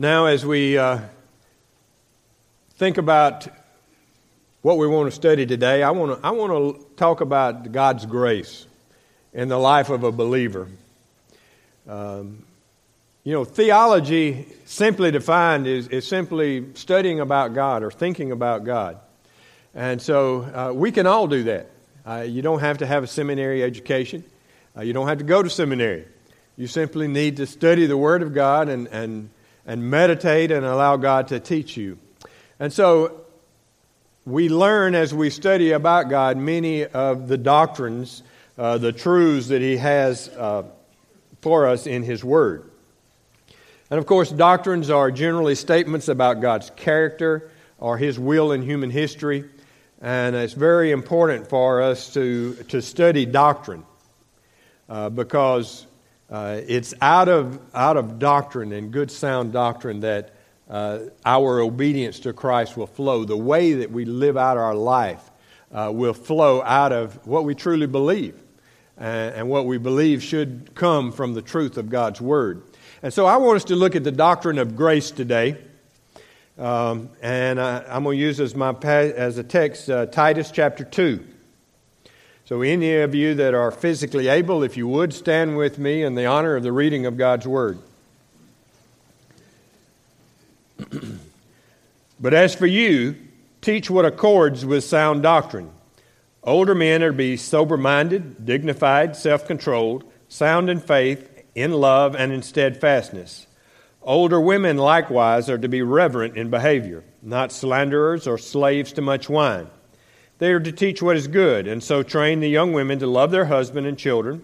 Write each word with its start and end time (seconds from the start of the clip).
Now, 0.00 0.26
as 0.26 0.46
we 0.46 0.78
uh, 0.78 1.00
think 2.76 2.98
about 2.98 3.48
what 4.62 4.78
we 4.78 4.86
want 4.86 5.10
to 5.10 5.10
study 5.10 5.44
today, 5.44 5.82
I 5.82 5.90
want 5.90 6.20
to, 6.20 6.24
I 6.24 6.30
want 6.30 6.52
to 6.52 6.86
talk 6.94 7.20
about 7.20 7.72
God's 7.72 8.06
grace 8.06 8.64
in 9.32 9.48
the 9.48 9.58
life 9.58 9.90
of 9.90 10.04
a 10.04 10.12
believer. 10.12 10.68
Um, 11.88 12.44
you 13.24 13.32
know, 13.32 13.44
theology, 13.44 14.46
simply 14.66 15.10
defined, 15.10 15.66
is, 15.66 15.88
is 15.88 16.06
simply 16.06 16.66
studying 16.74 17.18
about 17.18 17.54
God 17.54 17.82
or 17.82 17.90
thinking 17.90 18.30
about 18.30 18.62
God. 18.62 19.00
And 19.74 20.00
so 20.00 20.42
uh, 20.42 20.72
we 20.72 20.92
can 20.92 21.08
all 21.08 21.26
do 21.26 21.42
that. 21.42 21.70
Uh, 22.06 22.20
you 22.20 22.40
don't 22.40 22.60
have 22.60 22.78
to 22.78 22.86
have 22.86 23.02
a 23.02 23.08
seminary 23.08 23.64
education, 23.64 24.22
uh, 24.76 24.82
you 24.82 24.92
don't 24.92 25.08
have 25.08 25.18
to 25.18 25.24
go 25.24 25.42
to 25.42 25.50
seminary. 25.50 26.04
You 26.56 26.68
simply 26.68 27.08
need 27.08 27.38
to 27.38 27.46
study 27.46 27.86
the 27.86 27.96
Word 27.96 28.22
of 28.22 28.32
God 28.32 28.68
and, 28.68 28.86
and 28.86 29.30
and 29.68 29.88
meditate 29.90 30.50
and 30.50 30.64
allow 30.64 30.96
God 30.96 31.28
to 31.28 31.38
teach 31.38 31.76
you. 31.76 31.98
And 32.58 32.72
so 32.72 33.20
we 34.24 34.48
learn 34.48 34.94
as 34.94 35.14
we 35.14 35.28
study 35.28 35.72
about 35.72 36.08
God 36.08 36.38
many 36.38 36.86
of 36.86 37.28
the 37.28 37.36
doctrines, 37.36 38.22
uh, 38.56 38.78
the 38.78 38.92
truths 38.92 39.48
that 39.48 39.60
He 39.60 39.76
has 39.76 40.28
uh, 40.30 40.64
for 41.42 41.66
us 41.66 41.86
in 41.86 42.02
His 42.02 42.24
Word. 42.24 42.70
And 43.90 43.98
of 43.98 44.06
course, 44.06 44.30
doctrines 44.30 44.88
are 44.88 45.10
generally 45.10 45.54
statements 45.54 46.08
about 46.08 46.40
God's 46.40 46.70
character 46.70 47.50
or 47.78 47.98
His 47.98 48.18
will 48.18 48.52
in 48.52 48.62
human 48.62 48.90
history. 48.90 49.44
And 50.00 50.34
it's 50.34 50.54
very 50.54 50.92
important 50.92 51.48
for 51.48 51.82
us 51.82 52.14
to, 52.14 52.54
to 52.68 52.80
study 52.80 53.26
doctrine 53.26 53.84
uh, 54.88 55.10
because 55.10 55.86
uh, 56.30 56.60
it's 56.66 56.92
out 57.00 57.28
of, 57.28 57.58
out 57.74 57.96
of 57.96 58.18
doctrine 58.18 58.72
and 58.72 58.92
good 58.92 59.10
sound 59.10 59.52
doctrine 59.52 60.00
that 60.00 60.34
uh, 60.68 61.00
our 61.24 61.60
obedience 61.60 62.20
to 62.20 62.32
Christ 62.32 62.76
will 62.76 62.86
flow. 62.86 63.24
The 63.24 63.36
way 63.36 63.74
that 63.74 63.90
we 63.90 64.04
live 64.04 64.36
out 64.36 64.58
our 64.58 64.74
life 64.74 65.30
uh, 65.72 65.90
will 65.92 66.12
flow 66.12 66.62
out 66.62 66.92
of 66.92 67.26
what 67.26 67.44
we 67.44 67.54
truly 67.54 67.86
believe. 67.86 68.38
And, 68.98 69.34
and 69.34 69.48
what 69.48 69.64
we 69.64 69.78
believe 69.78 70.22
should 70.22 70.74
come 70.74 71.12
from 71.12 71.32
the 71.32 71.42
truth 71.42 71.78
of 71.78 71.88
God's 71.88 72.20
Word. 72.20 72.62
And 73.02 73.14
so 73.14 73.26
I 73.26 73.36
want 73.36 73.56
us 73.56 73.64
to 73.64 73.76
look 73.76 73.96
at 73.96 74.04
the 74.04 74.12
doctrine 74.12 74.58
of 74.58 74.76
grace 74.76 75.10
today. 75.10 75.56
Um, 76.58 77.10
and 77.22 77.60
I, 77.60 77.96
am 77.96 78.02
going 78.02 78.18
to 78.18 78.22
use 78.22 78.40
as, 78.40 78.54
my, 78.54 78.72
as 78.82 79.38
a 79.38 79.44
text 79.44 79.88
uh, 79.88 80.06
Titus 80.06 80.50
chapter 80.50 80.84
2. 80.84 81.24
So, 82.48 82.62
any 82.62 82.96
of 82.96 83.14
you 83.14 83.34
that 83.34 83.52
are 83.52 83.70
physically 83.70 84.28
able, 84.28 84.62
if 84.62 84.74
you 84.74 84.88
would, 84.88 85.12
stand 85.12 85.58
with 85.58 85.78
me 85.78 86.02
in 86.02 86.14
the 86.14 86.24
honor 86.24 86.56
of 86.56 86.62
the 86.62 86.72
reading 86.72 87.04
of 87.04 87.18
God's 87.18 87.46
Word. 87.46 87.78
but 92.18 92.32
as 92.32 92.54
for 92.54 92.64
you, 92.64 93.16
teach 93.60 93.90
what 93.90 94.06
accords 94.06 94.64
with 94.64 94.82
sound 94.82 95.22
doctrine. 95.22 95.70
Older 96.42 96.74
men 96.74 97.02
are 97.02 97.10
to 97.10 97.14
be 97.14 97.36
sober 97.36 97.76
minded, 97.76 98.46
dignified, 98.46 99.14
self 99.14 99.46
controlled, 99.46 100.10
sound 100.30 100.70
in 100.70 100.80
faith, 100.80 101.30
in 101.54 101.72
love, 101.72 102.16
and 102.16 102.32
in 102.32 102.40
steadfastness. 102.40 103.46
Older 104.00 104.40
women 104.40 104.78
likewise 104.78 105.50
are 105.50 105.58
to 105.58 105.68
be 105.68 105.82
reverent 105.82 106.38
in 106.38 106.48
behavior, 106.48 107.04
not 107.20 107.52
slanderers 107.52 108.26
or 108.26 108.38
slaves 108.38 108.94
to 108.94 109.02
much 109.02 109.28
wine 109.28 109.68
they 110.38 110.52
are 110.52 110.60
to 110.60 110.72
teach 110.72 111.02
what 111.02 111.16
is 111.16 111.26
good, 111.26 111.66
and 111.66 111.82
so 111.82 112.02
train 112.02 112.40
the 112.40 112.48
young 112.48 112.72
women 112.72 113.00
to 113.00 113.06
love 113.06 113.32
their 113.32 113.46
husband 113.46 113.86
and 113.86 113.98
children, 113.98 114.42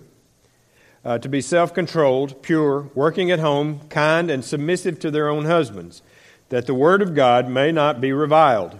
uh, 1.04 1.18
to 1.18 1.28
be 1.28 1.40
self 1.40 1.72
controlled, 1.72 2.42
pure, 2.42 2.90
working 2.94 3.30
at 3.30 3.38
home, 3.38 3.80
kind, 3.88 4.30
and 4.30 4.44
submissive 4.44 4.98
to 5.00 5.10
their 5.10 5.28
own 5.28 5.44
husbands, 5.44 6.02
that 6.48 6.66
the 6.66 6.74
word 6.74 7.00
of 7.00 7.14
God 7.14 7.48
may 7.48 7.70
not 7.70 8.00
be 8.00 8.12
reviled. 8.12 8.78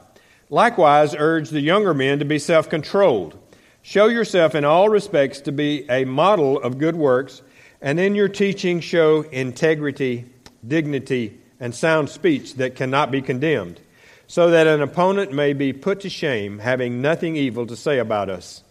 Likewise, 0.51 1.15
urge 1.17 1.51
the 1.51 1.61
younger 1.61 1.95
men 1.95 2.19
to 2.19 2.25
be 2.25 2.39
self 2.39 2.69
controlled. 2.69 3.39
Show 3.83 4.07
yourself 4.07 4.55
in 4.55 4.65
all 4.65 4.89
respects 4.89 5.41
to 5.43 5.53
be 5.53 5.89
a 5.89 6.05
model 6.05 6.61
of 6.61 6.79
good 6.79 6.97
works, 6.97 7.43
and 7.81 8.01
in 8.01 8.17
your 8.17 8.29
teaching 8.29 8.81
show 8.81 9.23
integrity, 9.23 10.25
dignity, 10.67 11.39
and 11.61 11.73
sound 11.73 12.09
speech 12.09 12.55
that 12.55 12.75
cannot 12.75 13.13
be 13.13 13.23
condemned 13.23 13.81
so 14.27 14.51
that 14.51 14.67
an 14.67 14.83
opponent 14.83 15.33
may 15.33 15.53
be 15.53 15.73
put 15.73 16.01
to 16.01 16.09
shame, 16.09 16.59
having 16.59 17.03
nothing 17.03 17.37
evil 17.37 17.67
to 17.67 17.77
say 17.77 17.99
about 17.99 18.31
us. 18.31 18.63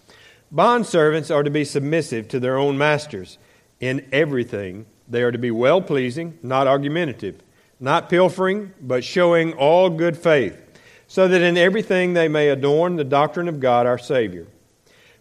Bondservants 0.54 1.34
are 1.34 1.44
to 1.44 1.50
be 1.50 1.66
submissive 1.66 2.28
to 2.30 2.40
their 2.40 2.58
own 2.58 2.78
masters 2.78 3.38
in 3.80 4.08
everything. 4.12 4.86
They 5.08 5.24
are 5.24 5.32
to 5.32 5.38
be 5.38 5.52
well 5.52 5.82
pleasing, 5.82 6.38
not 6.44 6.68
argumentative, 6.68 7.42
not 7.80 8.10
pilfering, 8.10 8.74
but 8.82 9.04
showing 9.04 9.54
all 9.54 9.90
good 9.90 10.18
faith, 10.18 10.60
so 11.08 11.28
that 11.28 11.42
in 11.42 11.58
everything 11.58 12.14
they 12.14 12.28
may 12.28 12.50
adorn 12.50 12.96
the 12.96 13.04
doctrine 13.04 13.48
of 13.48 13.60
God 13.60 13.86
our 13.86 13.98
Savior. 13.98 14.48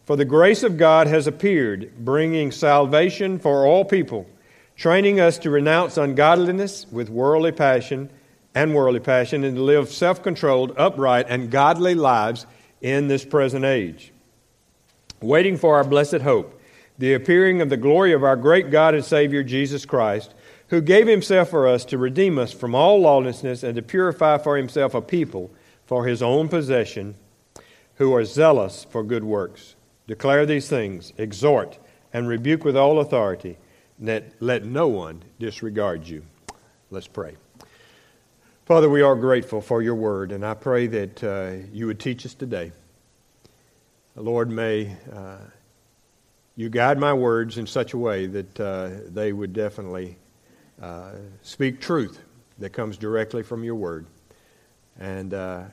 For 0.04 0.16
the 0.16 0.25
grace 0.25 0.62
of 0.62 0.76
God 0.76 1.06
has 1.06 1.26
appeared, 1.26 1.93
bringing 1.99 2.50
salvation 2.50 3.38
for 3.38 3.66
all 3.66 3.84
people, 3.84 4.28
training 4.76 5.20
us 5.20 5.38
to 5.38 5.50
renounce 5.50 5.97
ungodliness 5.97 6.87
with 6.91 7.09
worldly 7.09 7.53
passion 7.53 8.10
and 8.54 8.74
worldly 8.74 9.00
passion 9.00 9.44
and 9.44 9.56
to 9.56 9.62
live 9.62 9.88
self 9.88 10.22
controlled, 10.22 10.74
upright, 10.76 11.26
and 11.28 11.50
godly 11.50 11.94
lives 11.94 12.46
in 12.80 13.08
this 13.08 13.24
present 13.24 13.64
age. 13.64 14.12
Waiting 15.20 15.56
for 15.56 15.76
our 15.76 15.84
blessed 15.84 16.20
hope, 16.22 16.60
the 16.98 17.14
appearing 17.14 17.60
of 17.60 17.68
the 17.68 17.76
glory 17.76 18.12
of 18.12 18.24
our 18.24 18.36
great 18.36 18.70
God 18.70 18.94
and 18.94 19.04
Savior 19.04 19.42
Jesus 19.42 19.86
Christ, 19.86 20.34
who 20.68 20.80
gave 20.80 21.06
himself 21.06 21.50
for 21.50 21.68
us 21.68 21.84
to 21.86 21.98
redeem 21.98 22.38
us 22.38 22.52
from 22.52 22.74
all 22.74 23.00
lawlessness 23.00 23.62
and 23.62 23.76
to 23.76 23.82
purify 23.82 24.38
for 24.38 24.56
himself 24.56 24.94
a 24.94 25.02
people 25.02 25.50
for 25.86 26.06
his 26.06 26.22
own 26.22 26.48
possession 26.48 27.14
who 27.96 28.14
are 28.14 28.24
zealous 28.24 28.86
for 28.90 29.02
good 29.02 29.24
works. 29.24 29.76
Declare 30.06 30.46
these 30.46 30.69
things, 30.69 31.12
exhort, 31.19 31.78
and 32.12 32.26
rebuke 32.26 32.64
with 32.64 32.76
all 32.76 33.00
authority. 33.00 33.58
Let, 34.00 34.32
let 34.40 34.64
no 34.64 34.88
one 34.88 35.22
disregard 35.38 36.06
you. 36.08 36.24
Let's 36.90 37.06
pray. 37.06 37.36
Father, 38.65 38.89
we 38.89 39.03
are 39.03 39.17
grateful 39.17 39.61
for 39.61 39.83
your 39.83 39.97
word, 39.97 40.31
and 40.31 40.47
I 40.47 40.55
pray 40.55 40.87
that 40.87 41.25
uh, 41.25 41.67
you 41.73 41.89
would 41.89 41.99
teach 41.99 42.25
us 42.25 42.33
today. 42.33 42.71
Lord, 44.15 44.50
may 44.50 44.97
uh, 45.12 45.39
you 46.55 46.69
guide 46.69 46.97
my 46.97 47.12
words 47.12 47.59
in 47.59 47.67
such 47.67 47.93
a 47.93 47.99
way 47.99 48.27
that 48.27 48.61
uh, 48.61 48.91
they 49.09 49.33
would 49.33 49.53
definitely 49.53 50.17
uh, 50.81 51.11
speak 51.43 51.81
truth 51.81 52.21
that 52.61 52.71
comes 52.71 52.97
directly 52.97 53.43
from 53.43 53.65
your 53.65 53.75
word. 53.75 54.06
And 54.97 55.34
uh, 55.34 55.65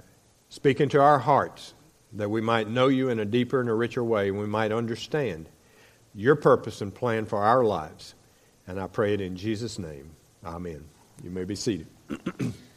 speak 0.49 0.81
into 0.81 0.99
our 0.99 1.19
hearts 1.19 1.75
that 2.13 2.29
we 2.29 2.41
might 2.41 2.67
know 2.67 2.87
you 2.87 3.09
in 3.09 3.19
a 3.19 3.25
deeper 3.25 3.59
and 3.59 3.69
a 3.69 3.73
richer 3.75 4.03
way, 4.03 4.29
and 4.29 4.39
we 4.39 4.47
might 4.47 4.71
understand 4.71 5.47
your 6.15 6.35
purpose 6.35 6.81
and 6.81 6.93
plan 6.93 7.27
for 7.27 7.37
our 7.37 7.63
lives. 7.63 8.15
And 8.65 8.79
I 8.79 8.87
pray 8.87 9.13
it 9.13 9.21
in 9.21 9.35
Jesus' 9.35 9.77
name. 9.77 10.09
Amen. 10.43 10.85
You 11.23 11.29
may 11.29 11.43
be 11.43 11.55
seated. 11.55 11.85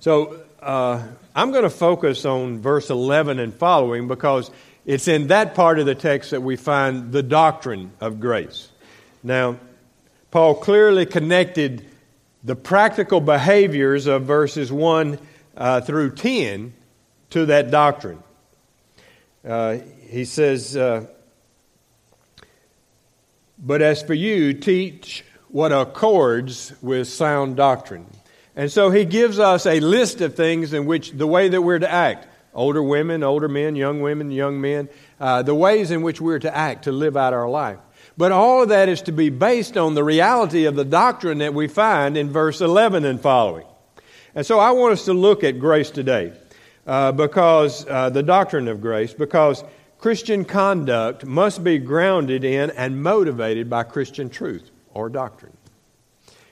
So 0.00 0.40
uh, 0.62 1.02
I'm 1.34 1.50
going 1.50 1.64
to 1.64 1.70
focus 1.70 2.24
on 2.24 2.60
verse 2.60 2.88
11 2.88 3.40
and 3.40 3.52
following 3.52 4.06
because 4.06 4.50
it's 4.86 5.08
in 5.08 5.26
that 5.26 5.54
part 5.54 5.80
of 5.80 5.86
the 5.86 5.96
text 5.96 6.30
that 6.30 6.40
we 6.40 6.54
find 6.54 7.10
the 7.10 7.22
doctrine 7.22 7.90
of 8.00 8.20
grace. 8.20 8.70
Now, 9.24 9.58
Paul 10.30 10.54
clearly 10.54 11.04
connected 11.04 11.84
the 12.44 12.54
practical 12.54 13.20
behaviors 13.20 14.06
of 14.06 14.22
verses 14.22 14.70
1 14.70 15.18
uh, 15.56 15.80
through 15.80 16.14
10 16.14 16.72
to 17.30 17.46
that 17.46 17.72
doctrine. 17.72 18.22
Uh, 19.44 19.78
he 20.08 20.24
says, 20.24 20.76
uh, 20.76 21.06
But 23.58 23.82
as 23.82 24.02
for 24.02 24.14
you, 24.14 24.54
teach 24.54 25.24
what 25.48 25.72
accords 25.72 26.72
with 26.80 27.08
sound 27.08 27.56
doctrine. 27.56 28.06
And 28.58 28.72
so 28.72 28.90
he 28.90 29.04
gives 29.04 29.38
us 29.38 29.66
a 29.66 29.78
list 29.78 30.20
of 30.20 30.34
things 30.34 30.72
in 30.72 30.84
which 30.84 31.12
the 31.12 31.28
way 31.28 31.48
that 31.48 31.62
we're 31.62 31.78
to 31.78 31.90
act 31.90 32.26
older 32.52 32.82
women, 32.82 33.22
older 33.22 33.46
men, 33.46 33.76
young 33.76 34.00
women, 34.00 34.32
young 34.32 34.60
men, 34.60 34.88
uh, 35.20 35.42
the 35.42 35.54
ways 35.54 35.92
in 35.92 36.02
which 36.02 36.20
we're 36.20 36.40
to 36.40 36.54
act 36.54 36.84
to 36.84 36.92
live 36.92 37.16
out 37.16 37.32
our 37.32 37.48
life. 37.48 37.78
But 38.16 38.32
all 38.32 38.64
of 38.64 38.70
that 38.70 38.88
is 38.88 39.02
to 39.02 39.12
be 39.12 39.30
based 39.30 39.76
on 39.76 39.94
the 39.94 40.02
reality 40.02 40.64
of 40.64 40.74
the 40.74 40.84
doctrine 40.84 41.38
that 41.38 41.54
we 41.54 41.68
find 41.68 42.16
in 42.16 42.30
verse 42.30 42.60
11 42.60 43.04
and 43.04 43.20
following. 43.20 43.64
And 44.34 44.44
so 44.44 44.58
I 44.58 44.72
want 44.72 44.94
us 44.94 45.04
to 45.04 45.12
look 45.12 45.44
at 45.44 45.60
grace 45.60 45.90
today 45.92 46.32
uh, 46.84 47.12
because 47.12 47.86
uh, 47.86 48.10
the 48.10 48.24
doctrine 48.24 48.66
of 48.66 48.80
grace, 48.80 49.14
because 49.14 49.62
Christian 49.98 50.44
conduct 50.44 51.24
must 51.24 51.62
be 51.62 51.78
grounded 51.78 52.42
in 52.42 52.70
and 52.70 53.04
motivated 53.04 53.70
by 53.70 53.84
Christian 53.84 54.30
truth 54.30 54.68
or 54.94 55.08
doctrine. 55.08 55.56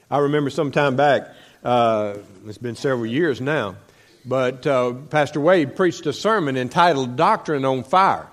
I 0.08 0.18
remember 0.18 0.50
some 0.50 0.70
time 0.70 0.94
back, 0.94 1.34
uh, 1.66 2.18
it's 2.46 2.58
been 2.58 2.76
several 2.76 3.06
years 3.06 3.40
now. 3.40 3.74
But 4.24 4.66
uh, 4.66 4.92
Pastor 5.10 5.40
Wade 5.40 5.74
preached 5.74 6.06
a 6.06 6.12
sermon 6.12 6.56
entitled 6.56 7.16
Doctrine 7.16 7.64
on 7.64 7.82
Fire. 7.82 8.28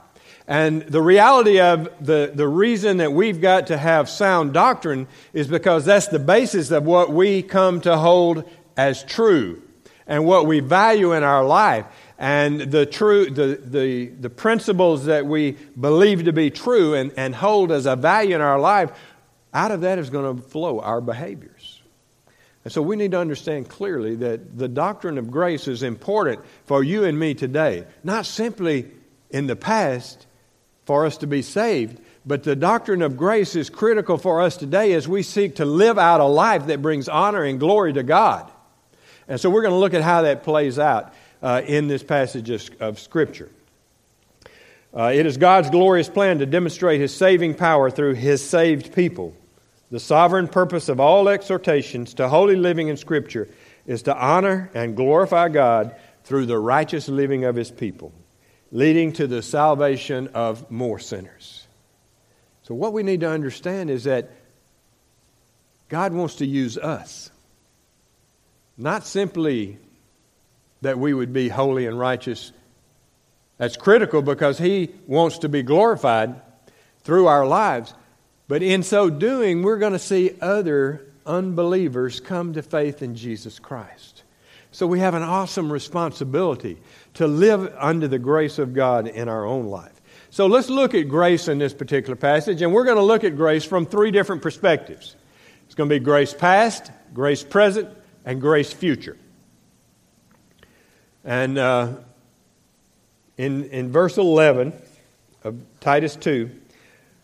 And 0.48 0.84
the 0.84 1.02
reality 1.02 1.60
of 1.60 1.90
the, 2.00 2.32
the 2.34 2.48
reason 2.48 2.98
that 2.98 3.12
we've 3.12 3.42
got 3.42 3.68
to 3.68 3.78
have 3.78 4.08
sound 4.08 4.54
doctrine 4.54 5.08
is 5.34 5.48
because 5.48 5.84
that's 5.86 6.08
the 6.08 6.20
basis 6.20 6.70
of 6.70 6.84
what 6.84 7.12
we 7.12 7.42
come 7.42 7.82
to 7.82 7.98
hold 7.98 8.48
as 8.78 9.04
true 9.04 9.64
and 10.06 10.26
what 10.26 10.46
we 10.46 10.60
value 10.60 11.14
in 11.14 11.24
our 11.24 11.44
life. 11.44 11.86
And 12.20 12.62
the, 12.62 12.86
true, 12.86 13.32
the, 13.32 13.60
the, 13.64 14.08
the 14.08 14.30
principles 14.30 15.06
that 15.06 15.26
we 15.26 15.54
believe 15.80 16.26
to 16.26 16.34
be 16.34 16.52
true 16.52 16.94
and, 16.94 17.12
and 17.18 17.34
hold 17.34 17.72
as 17.72 17.88
a 17.88 17.96
value 17.96 18.36
in 18.36 18.42
our 18.42 18.60
life, 18.60 18.92
out 19.54 19.72
of 19.72 19.82
that 19.82 19.98
is 19.98 20.12
going 20.12 20.36
to 20.36 20.42
flow 20.50 20.82
our 20.82 21.02
behaviors. 21.02 21.53
And 22.64 22.72
so 22.72 22.82
we 22.82 22.96
need 22.96 23.12
to 23.12 23.20
understand 23.20 23.70
clearly 23.70 24.16
that 24.16 24.58
the 24.58 24.70
doctrine 24.70 25.18
of 25.18 25.30
grace 25.30 25.68
is 25.68 25.84
important 25.84 26.42
for 26.66 26.84
you 26.84 27.04
and 27.04 27.20
me 27.20 27.34
today, 27.34 27.86
not 28.04 28.26
simply 28.26 28.90
in 29.30 29.48
the 29.48 29.56
past 29.56 30.26
for 30.86 31.06
us 31.06 31.18
to 31.18 31.28
be 31.28 31.42
saved, 31.42 32.00
but 32.26 32.44
the 32.44 32.56
doctrine 32.56 33.02
of 33.02 33.18
grace 33.18 33.56
is 33.56 33.70
critical 33.70 34.18
for 34.18 34.42
us 34.42 34.56
today 34.56 34.94
as 34.94 35.08
we 35.08 35.24
seek 35.24 35.56
to 35.56 35.66
live 35.66 35.98
out 35.98 36.22
a 36.22 36.26
life 36.26 36.68
that 36.68 36.82
brings 36.82 37.10
honor 37.10 37.44
and 37.44 37.60
glory 37.60 37.92
to 37.94 38.04
God. 38.04 38.50
And 39.28 39.40
so 39.40 39.50
we're 39.50 39.62
going 39.62 39.74
to 39.74 39.80
look 39.80 39.94
at 39.94 40.02
how 40.02 40.22
that 40.22 40.44
plays 40.44 40.80
out 40.80 41.14
uh, 41.42 41.62
in 41.66 41.88
this 41.88 42.04
passage 42.04 42.50
of, 42.50 42.70
of 42.80 43.00
Scripture. 43.00 43.50
Uh, 44.96 45.12
it 45.14 45.26
is 45.26 45.38
God's 45.38 45.70
glorious 45.70 46.08
plan 46.08 46.40
to 46.40 46.46
demonstrate 46.46 47.02
His 47.02 47.14
saving 47.14 47.56
power 47.56 47.90
through 47.90 48.14
His 48.14 48.48
saved 48.48 48.94
people. 48.94 49.36
The 49.94 50.00
sovereign 50.00 50.48
purpose 50.48 50.90
of 50.90 51.00
all 51.00 51.30
exhortations 51.30 52.16
to 52.16 52.28
holy 52.28 52.56
living 52.56 52.88
in 52.88 52.98
Scripture 52.98 53.48
is 53.86 54.02
to 54.02 54.18
honor 54.18 54.72
and 54.74 54.96
glorify 54.96 55.50
God 55.50 55.96
through 56.24 56.48
the 56.48 56.58
righteous 56.58 57.08
living 57.08 57.44
of 57.44 57.56
His 57.56 57.70
people, 57.70 58.12
leading 58.72 59.14
to 59.14 59.28
the 59.28 59.44
salvation 59.44 60.30
of 60.30 60.72
more 60.72 60.98
sinners. 60.98 61.68
So, 62.64 62.74
what 62.74 62.92
we 62.92 63.04
need 63.04 63.20
to 63.20 63.30
understand 63.30 63.92
is 63.92 64.06
that 64.06 64.32
God 65.90 66.12
wants 66.12 66.38
to 66.38 66.46
use 66.48 66.76
us, 66.76 67.30
not 68.76 69.06
simply 69.06 69.78
that 70.82 70.98
we 70.98 71.14
would 71.14 71.34
be 71.34 71.50
holy 71.50 71.86
and 71.86 72.00
righteous. 72.00 72.52
That's 73.60 73.78
critical 73.78 74.24
because 74.24 74.58
He 74.58 74.90
wants 75.06 75.38
to 75.38 75.50
be 75.50 75.62
glorified 75.62 76.42
through 77.04 77.28
our 77.28 77.46
lives. 77.46 77.94
But 78.48 78.62
in 78.62 78.84
so 78.84 79.10
doing, 79.10 79.64
we're 79.64 79.78
going 79.78 79.94
to 79.94 80.00
see 80.00 80.36
other 80.42 81.06
unbelievers 81.26 82.20
come 82.20 82.54
to 82.54 82.62
faith 82.62 83.02
in 83.02 83.16
Jesus 83.16 83.60
Christ. 83.60 84.24
So 84.72 84.88
we 84.88 85.00
have 85.00 85.14
an 85.14 85.24
awesome 85.24 85.72
responsibility 85.72 86.80
to 87.16 87.28
live 87.28 87.74
under 87.78 88.08
the 88.08 88.20
grace 88.20 88.58
of 88.60 88.74
God 88.74 89.08
in 89.08 89.30
our 89.30 89.46
own 89.46 89.68
life. 89.68 89.92
So 90.32 90.48
let's 90.48 90.70
look 90.70 90.96
at 90.96 91.08
grace 91.08 91.48
in 91.48 91.60
this 91.60 91.74
particular 91.74 92.16
passage, 92.16 92.62
and 92.64 92.74
we're 92.74 92.86
going 92.86 92.98
to 92.98 93.04
look 93.04 93.24
at 93.24 93.36
grace 93.36 93.64
from 93.64 93.86
three 93.86 94.10
different 94.10 94.42
perspectives. 94.42 95.16
It's 95.66 95.76
going 95.76 95.90
to 95.90 95.96
be 95.96 96.04
grace 96.04 96.34
past, 96.34 96.92
grace 97.14 97.44
present, 97.44 97.90
and 98.26 98.42
grace 98.42 98.74
future. 98.74 99.16
And 101.24 101.58
uh, 101.58 101.94
in, 103.38 103.66
in 103.66 103.92
verse 103.92 104.18
11 104.18 104.74
of 105.44 105.62
Titus 105.80 106.16
2, 106.16 106.50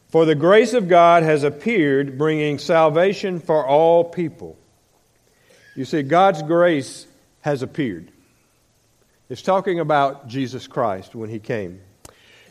for 0.09 0.25
the 0.25 0.35
grace 0.35 0.73
of 0.73 0.87
God 0.87 1.23
has 1.23 1.43
appeared, 1.43 2.17
bringing 2.17 2.59
salvation 2.59 3.39
for 3.39 3.65
all 3.65 4.03
people. 4.03 4.57
You 5.75 5.85
see, 5.85 6.03
God's 6.03 6.43
grace 6.43 7.07
has 7.41 7.61
appeared. 7.61 8.11
It's 9.29 9.41
talking 9.41 9.79
about 9.79 10.27
Jesus 10.27 10.67
Christ 10.67 11.15
when 11.15 11.29
he 11.29 11.39
came. 11.39 11.81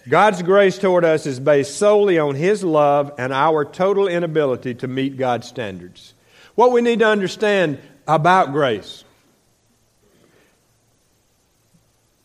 God's 0.09 0.43
grace 0.43 0.79
toward 0.79 1.05
us 1.05 1.27
is 1.27 1.39
based 1.39 1.77
solely 1.77 2.19
on 2.19 2.35
his 2.35 2.65
love 2.65 3.13
and 3.19 3.33
our 3.33 3.65
total 3.65 4.09
inability 4.09 4.75
to 4.77 4.89
meet 4.89 5.17
God's 5.19 5.47
standards. 5.47 6.15
What 6.55 6.73
we 6.73 6.81
need 6.81 7.01
to 7.01 7.07
understand 7.07 7.79
about 8.07 8.53
grace 8.53 9.05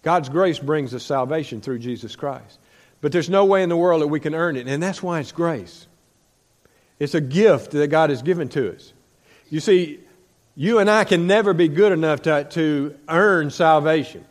God's 0.04 0.28
grace 0.28 0.60
brings 0.60 0.94
us 0.94 1.04
salvation 1.04 1.62
through 1.62 1.80
Jesus 1.80 2.16
Christ. 2.16 2.60
But 3.04 3.12
there's 3.12 3.30
no 3.30 3.44
way 3.44 3.64
in 3.64 3.68
the 3.68 3.76
world 3.76 4.02
that 4.02 4.08
we 4.08 4.22
can 4.22 4.34
earn 4.34 4.56
it, 4.56 4.66
and 4.66 4.82
that's 4.82 5.04
why 5.04 5.20
it's 5.20 5.34
grace. 5.34 5.88
It's 7.00 7.14
a 7.14 7.20
gift 7.20 7.72
that 7.72 7.88
God 7.90 8.12
has 8.12 8.22
given 8.22 8.48
to 8.50 8.74
us. 8.74 8.94
You 9.50 9.60
see, 9.60 10.00
you 10.56 10.80
and 10.80 10.90
I 10.90 11.04
can 11.04 11.28
never 11.28 11.54
be 11.54 11.68
good 11.68 11.92
enough 11.92 12.22
to, 12.22 12.46
to 12.46 12.98
earn 13.10 13.50
salvation. 13.50 14.24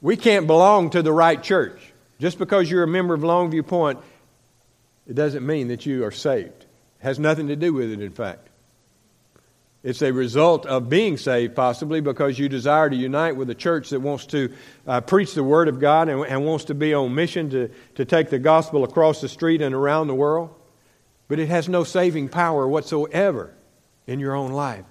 We 0.00 0.16
can't 0.16 0.46
belong 0.46 0.90
to 0.90 1.02
the 1.02 1.12
right 1.12 1.42
church. 1.42 1.80
Just 2.20 2.38
because 2.38 2.70
you're 2.70 2.84
a 2.84 2.88
member 2.88 3.12
of 3.12 3.22
Longview 3.22 3.66
Point, 3.66 3.98
it 5.08 5.14
doesn't 5.14 5.44
mean 5.44 5.66
that 5.66 5.84
you 5.84 6.04
are 6.04 6.12
saved. 6.12 6.62
It 6.62 6.66
has 7.00 7.18
nothing 7.18 7.48
to 7.48 7.56
do 7.56 7.72
with 7.72 7.90
it, 7.90 8.00
in 8.00 8.12
fact. 8.12 8.47
It's 9.88 10.02
a 10.02 10.12
result 10.12 10.66
of 10.66 10.90
being 10.90 11.16
saved, 11.16 11.56
possibly 11.56 12.02
because 12.02 12.38
you 12.38 12.50
desire 12.50 12.90
to 12.90 12.94
unite 12.94 13.36
with 13.36 13.48
a 13.48 13.54
church 13.54 13.88
that 13.88 14.00
wants 14.00 14.26
to 14.26 14.52
uh, 14.86 15.00
preach 15.00 15.32
the 15.32 15.42
Word 15.42 15.66
of 15.66 15.80
God 15.80 16.10
and, 16.10 16.26
and 16.26 16.44
wants 16.44 16.66
to 16.66 16.74
be 16.74 16.92
on 16.92 17.14
mission 17.14 17.48
to, 17.48 17.70
to 17.94 18.04
take 18.04 18.28
the 18.28 18.38
gospel 18.38 18.84
across 18.84 19.22
the 19.22 19.30
street 19.30 19.62
and 19.62 19.74
around 19.74 20.08
the 20.08 20.14
world. 20.14 20.54
But 21.26 21.38
it 21.38 21.48
has 21.48 21.70
no 21.70 21.84
saving 21.84 22.28
power 22.28 22.68
whatsoever 22.68 23.54
in 24.06 24.20
your 24.20 24.34
own 24.34 24.52
life. 24.52 24.84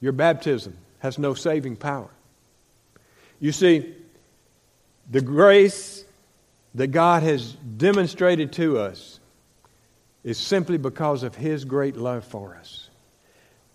Your 0.00 0.12
baptism 0.12 0.76
has 1.00 1.18
no 1.18 1.34
saving 1.34 1.74
power. 1.74 2.10
You 3.40 3.50
see, 3.50 3.96
the 5.10 5.22
grace 5.22 6.04
that 6.76 6.92
God 6.92 7.24
has 7.24 7.52
demonstrated 7.52 8.52
to 8.52 8.78
us 8.78 9.19
is 10.24 10.38
simply 10.38 10.78
because 10.78 11.22
of 11.22 11.34
His 11.34 11.64
great 11.64 11.96
love 11.96 12.24
for 12.24 12.54
us 12.56 12.90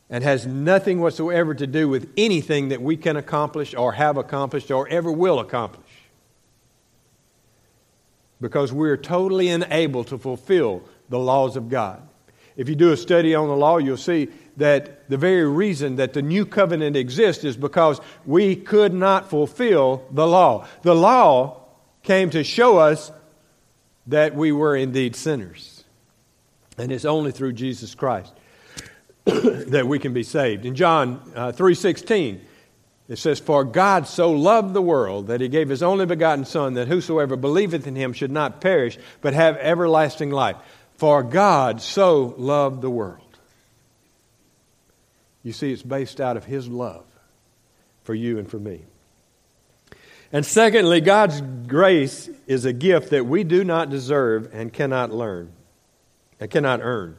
and 0.09 0.23
has 0.23 0.45
nothing 0.45 1.01
whatsoever 1.01 1.53
to 1.55 1.65
do 1.65 1.89
with 1.89 2.11
anything 2.15 2.69
that 2.69 2.81
we 2.81 2.95
can 2.95 3.17
accomplish 3.17 3.73
or 3.73 3.93
have 3.93 4.17
accomplished 4.17 4.69
or 4.69 4.87
ever 4.87 5.11
will 5.11 5.39
accomplish. 5.39 5.83
Because 8.39 8.71
we're 8.71 8.97
totally 8.97 9.49
unable 9.49 10.03
to 10.05 10.17
fulfill 10.17 10.83
the 11.09 11.17
laws 11.17 11.55
of 11.55 11.69
God. 11.69 12.07
If 12.55 12.69
you 12.69 12.75
do 12.75 12.91
a 12.91 12.97
study 12.97 13.33
on 13.33 13.47
the 13.47 13.55
law, 13.55 13.77
you'll 13.77 13.97
see 13.97 14.29
that 14.57 15.09
the 15.09 15.17
very 15.17 15.47
reason 15.47 15.97
that 15.97 16.13
the 16.13 16.21
new 16.21 16.45
covenant 16.45 16.95
exists 16.95 17.43
is 17.43 17.57
because 17.57 17.99
we 18.25 18.55
could 18.55 18.93
not 18.93 19.29
fulfill 19.29 20.05
the 20.11 20.27
law. 20.27 20.67
The 20.83 20.95
law 20.95 21.63
came 22.03 22.29
to 22.29 22.43
show 22.43 22.77
us 22.77 23.11
that 24.07 24.35
we 24.35 24.51
were 24.51 24.75
indeed 24.75 25.15
sinners. 25.15 25.74
And 26.77 26.91
it's 26.91 27.05
only 27.05 27.31
through 27.31 27.53
Jesus 27.53 27.95
Christ 27.95 28.33
that 29.25 29.87
we 29.87 29.99
can 29.99 30.13
be 30.13 30.23
saved. 30.23 30.65
In 30.65 30.75
John 30.75 31.21
uh, 31.35 31.51
3:16, 31.51 32.41
it 33.07 33.17
says, 33.17 33.39
"For 33.39 33.63
God 33.63 34.07
so 34.07 34.31
loved 34.31 34.73
the 34.73 34.81
world 34.81 35.27
that 35.27 35.41
he 35.41 35.47
gave 35.47 35.69
his 35.69 35.81
only 35.81 36.05
begotten 36.05 36.45
son 36.45 36.73
that 36.73 36.87
whosoever 36.87 37.35
believeth 37.35 37.87
in 37.87 37.95
him 37.95 38.13
should 38.13 38.31
not 38.31 38.61
perish 38.61 38.97
but 39.21 39.33
have 39.33 39.57
everlasting 39.57 40.31
life." 40.31 40.57
For 40.97 41.23
God 41.23 41.81
so 41.81 42.35
loved 42.37 42.81
the 42.81 42.89
world. 42.89 43.21
You 45.43 45.51
see, 45.51 45.71
it's 45.71 45.83
based 45.83 46.21
out 46.21 46.37
of 46.37 46.45
his 46.45 46.67
love 46.67 47.05
for 48.03 48.15
you 48.15 48.39
and 48.39 48.49
for 48.49 48.59
me. 48.59 48.81
And 50.31 50.45
secondly, 50.45 51.01
God's 51.01 51.41
grace 51.67 52.29
is 52.47 52.65
a 52.65 52.73
gift 52.73 53.11
that 53.11 53.25
we 53.25 53.43
do 53.43 53.63
not 53.63 53.89
deserve 53.89 54.49
and 54.53 54.73
cannot 54.73 55.11
learn 55.11 55.51
and 56.39 56.49
cannot 56.49 56.79
earn. 56.81 57.17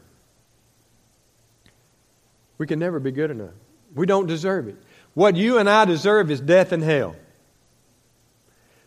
We 2.58 2.66
can 2.66 2.78
never 2.78 3.00
be 3.00 3.10
good 3.10 3.30
enough. 3.30 3.54
We 3.94 4.06
don't 4.06 4.26
deserve 4.26 4.68
it. 4.68 4.76
What 5.14 5.36
you 5.36 5.58
and 5.58 5.68
I 5.68 5.84
deserve 5.84 6.30
is 6.30 6.40
death 6.40 6.72
and 6.72 6.82
hell. 6.82 7.16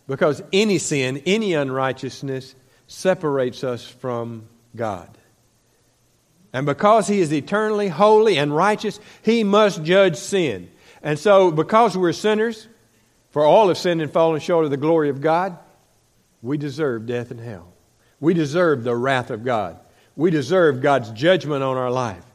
Because 0.08 0.42
any 0.52 0.78
sin, 0.78 1.22
any 1.26 1.54
unrighteousness 1.54 2.56
separates 2.88 3.64
us 3.64 3.86
from 3.86 4.48
God. 4.76 5.10
And 6.52 6.66
because 6.66 7.08
He 7.08 7.20
is 7.22 7.32
eternally 7.32 7.88
holy 7.88 8.38
and 8.38 8.56
righteous, 8.56 9.00
He 9.22 9.44
must 9.44 9.84
judge 9.84 10.16
sin. 10.16 10.70
And 11.04 11.18
so, 11.18 11.52
because 11.52 11.96
we're 11.96 12.14
sinners, 12.14 12.68
for 13.30 13.44
all 13.44 13.68
have 13.68 13.78
sinned 13.78 14.02
and 14.02 14.12
fallen 14.12 14.40
short 14.42 14.66
of 14.66 14.72
the 14.72 14.78
glory 14.78 15.10
of 15.10 15.22
God, 15.22 15.58
we 16.42 16.58
deserve 16.58 17.06
death 17.06 17.32
and 17.32 17.40
hell. 17.40 17.72
We 18.20 18.34
deserve 18.34 18.84
the 18.84 18.96
wrath 18.96 19.30
of 19.30 19.46
God. 19.46 19.80
We 20.20 20.32
deserve 20.32 20.82
God's 20.82 21.12
judgment 21.12 21.64
on 21.64 21.78
our 21.78 21.90
life. 21.90 22.26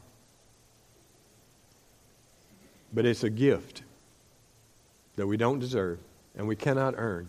But 2.94 3.04
it's 3.04 3.24
a 3.24 3.28
gift 3.28 3.82
that 5.16 5.26
we 5.26 5.36
don't 5.36 5.58
deserve 5.58 5.98
and 6.34 6.48
we 6.48 6.56
cannot 6.56 6.94
earn. 6.96 7.28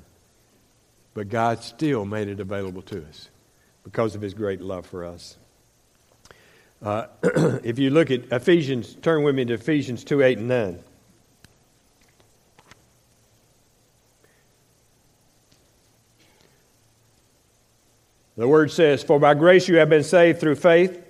But 1.13 1.27
God 1.27 1.61
still 1.61 2.05
made 2.05 2.29
it 2.29 2.39
available 2.39 2.83
to 2.83 3.05
us 3.05 3.29
because 3.83 4.15
of 4.15 4.21
His 4.21 4.33
great 4.33 4.61
love 4.61 4.85
for 4.85 5.03
us. 5.03 5.35
Uh, 6.81 7.07
if 7.61 7.77
you 7.77 7.89
look 7.89 8.09
at 8.09 8.31
Ephesians, 8.31 8.95
turn 9.01 9.23
with 9.23 9.35
me 9.35 9.43
to 9.43 9.55
Ephesians 9.55 10.05
2 10.05 10.21
8 10.23 10.37
and 10.37 10.47
9. 10.47 10.79
The 18.37 18.47
word 18.47 18.71
says, 18.71 19.03
For 19.03 19.19
by 19.19 19.33
grace 19.33 19.67
you 19.67 19.77
have 19.77 19.89
been 19.89 20.03
saved 20.03 20.39
through 20.39 20.55
faith, 20.55 21.01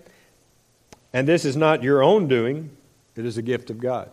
and 1.14 1.28
this 1.28 1.46
is 1.46 1.56
not 1.56 1.82
your 1.82 2.04
own 2.04 2.28
doing, 2.28 2.70
it 3.16 3.26
is 3.26 3.38
a 3.38 3.42
gift 3.42 3.70
of 3.70 3.80
God. 3.80 4.10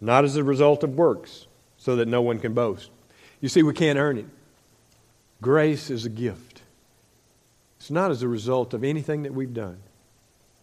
Not 0.00 0.24
as 0.24 0.36
a 0.36 0.44
result 0.44 0.84
of 0.84 0.94
works, 0.94 1.46
so 1.76 1.96
that 1.96 2.06
no 2.06 2.22
one 2.22 2.38
can 2.38 2.54
boast. 2.54 2.90
You 3.40 3.48
see, 3.48 3.62
we 3.62 3.72
can't 3.72 3.98
earn 3.98 4.18
it. 4.18 4.26
Grace 5.40 5.90
is 5.90 6.04
a 6.04 6.08
gift. 6.08 6.62
It's 7.78 7.90
not 7.90 8.10
as 8.10 8.22
a 8.22 8.28
result 8.28 8.74
of 8.74 8.84
anything 8.84 9.22
that 9.22 9.32
we've 9.32 9.54
done, 9.54 9.78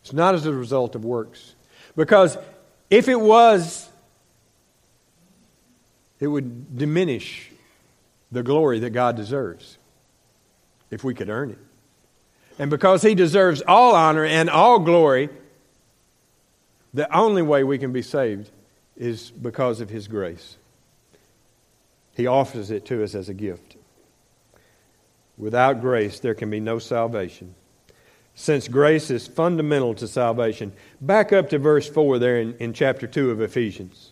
it's 0.01 0.13
not 0.13 0.35
as 0.35 0.45
a 0.45 0.53
result 0.53 0.95
of 0.95 1.03
works. 1.03 1.55
Because 1.95 2.37
if 2.89 3.07
it 3.07 3.19
was, 3.19 3.89
it 6.19 6.27
would 6.27 6.77
diminish 6.77 7.51
the 8.35 8.43
glory 8.43 8.79
that 8.79 8.89
God 8.89 9.15
deserves 9.15 9.77
if 10.91 11.05
we 11.05 11.13
could 11.13 11.29
earn 11.29 11.51
it. 11.51 11.57
And 12.59 12.69
because 12.69 13.01
He 13.01 13.15
deserves 13.15 13.63
all 13.65 13.95
honor 13.95 14.25
and 14.25 14.49
all 14.49 14.79
glory, 14.79 15.29
the 16.93 17.13
only 17.15 17.41
way 17.41 17.63
we 17.63 17.77
can 17.77 17.93
be 17.93 18.01
saved 18.01 18.51
is 18.97 19.31
because 19.31 19.79
of 19.79 19.89
His 19.89 20.09
grace. 20.09 20.57
He 22.13 22.27
offers 22.27 22.71
it 22.71 22.85
to 22.87 23.05
us 23.05 23.15
as 23.15 23.29
a 23.29 23.33
gift. 23.33 23.77
Without 25.37 25.79
grace, 25.79 26.19
there 26.19 26.35
can 26.35 26.49
be 26.49 26.59
no 26.59 26.77
salvation. 26.77 27.55
Since 28.35 28.67
grace 28.67 29.09
is 29.09 29.27
fundamental 29.27 29.93
to 29.95 30.09
salvation, 30.09 30.73
back 30.99 31.31
up 31.31 31.49
to 31.51 31.57
verse 31.57 31.87
4 31.87 32.19
there 32.19 32.41
in, 32.41 32.53
in 32.57 32.73
chapter 32.73 33.07
2 33.07 33.31
of 33.31 33.39
Ephesians. 33.39 34.11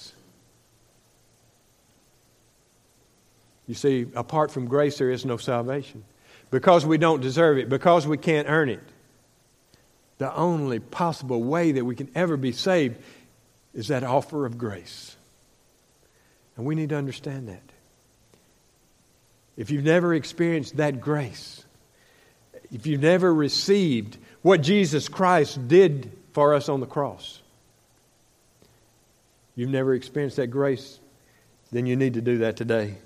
You 3.71 3.75
see, 3.75 4.05
apart 4.15 4.51
from 4.51 4.65
grace, 4.65 4.97
there 4.97 5.11
is 5.11 5.23
no 5.23 5.37
salvation. 5.37 6.03
Because 6.49 6.85
we 6.85 6.97
don't 6.97 7.21
deserve 7.21 7.57
it, 7.57 7.69
because 7.69 8.05
we 8.05 8.17
can't 8.17 8.49
earn 8.49 8.67
it. 8.67 8.83
The 10.17 10.35
only 10.35 10.79
possible 10.79 11.41
way 11.41 11.71
that 11.71 11.85
we 11.85 11.95
can 11.95 12.09
ever 12.13 12.35
be 12.35 12.51
saved 12.51 12.97
is 13.73 13.87
that 13.87 14.03
offer 14.03 14.45
of 14.45 14.57
grace. 14.57 15.15
And 16.57 16.65
we 16.65 16.75
need 16.75 16.89
to 16.89 16.97
understand 16.97 17.47
that. 17.47 17.63
If 19.55 19.71
you've 19.71 19.85
never 19.85 20.13
experienced 20.13 20.75
that 20.75 20.99
grace, 20.99 21.63
if 22.73 22.85
you've 22.85 22.99
never 22.99 23.33
received 23.33 24.17
what 24.41 24.63
Jesus 24.63 25.07
Christ 25.07 25.69
did 25.69 26.11
for 26.33 26.55
us 26.55 26.67
on 26.67 26.81
the 26.81 26.87
cross, 26.87 27.41
you've 29.55 29.69
never 29.69 29.93
experienced 29.93 30.35
that 30.35 30.47
grace, 30.47 30.99
then 31.71 31.85
you 31.85 31.95
need 31.95 32.15
to 32.15 32.21
do 32.21 32.39
that 32.39 32.57
today. 32.57 32.97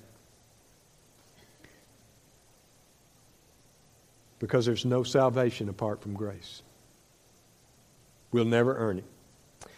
Because 4.45 4.67
there's 4.67 4.85
no 4.85 5.01
salvation 5.01 5.69
apart 5.69 6.03
from 6.03 6.13
grace. 6.13 6.61
We'll 8.31 8.45
never 8.45 8.77
earn 8.77 8.99
it. 8.99 9.69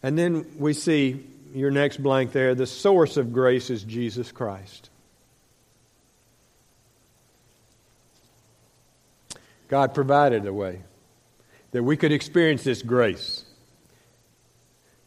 And 0.00 0.16
then 0.16 0.46
we 0.58 0.74
see 0.74 1.26
your 1.52 1.72
next 1.72 2.00
blank 2.00 2.30
there 2.30 2.54
the 2.54 2.68
source 2.68 3.16
of 3.16 3.32
grace 3.32 3.68
is 3.68 3.82
Jesus 3.82 4.30
Christ. 4.30 4.90
God 9.66 9.92
provided 9.92 10.46
a 10.46 10.52
way 10.52 10.82
that 11.72 11.82
we 11.82 11.96
could 11.96 12.12
experience 12.12 12.62
this 12.62 12.82
grace. 12.82 13.44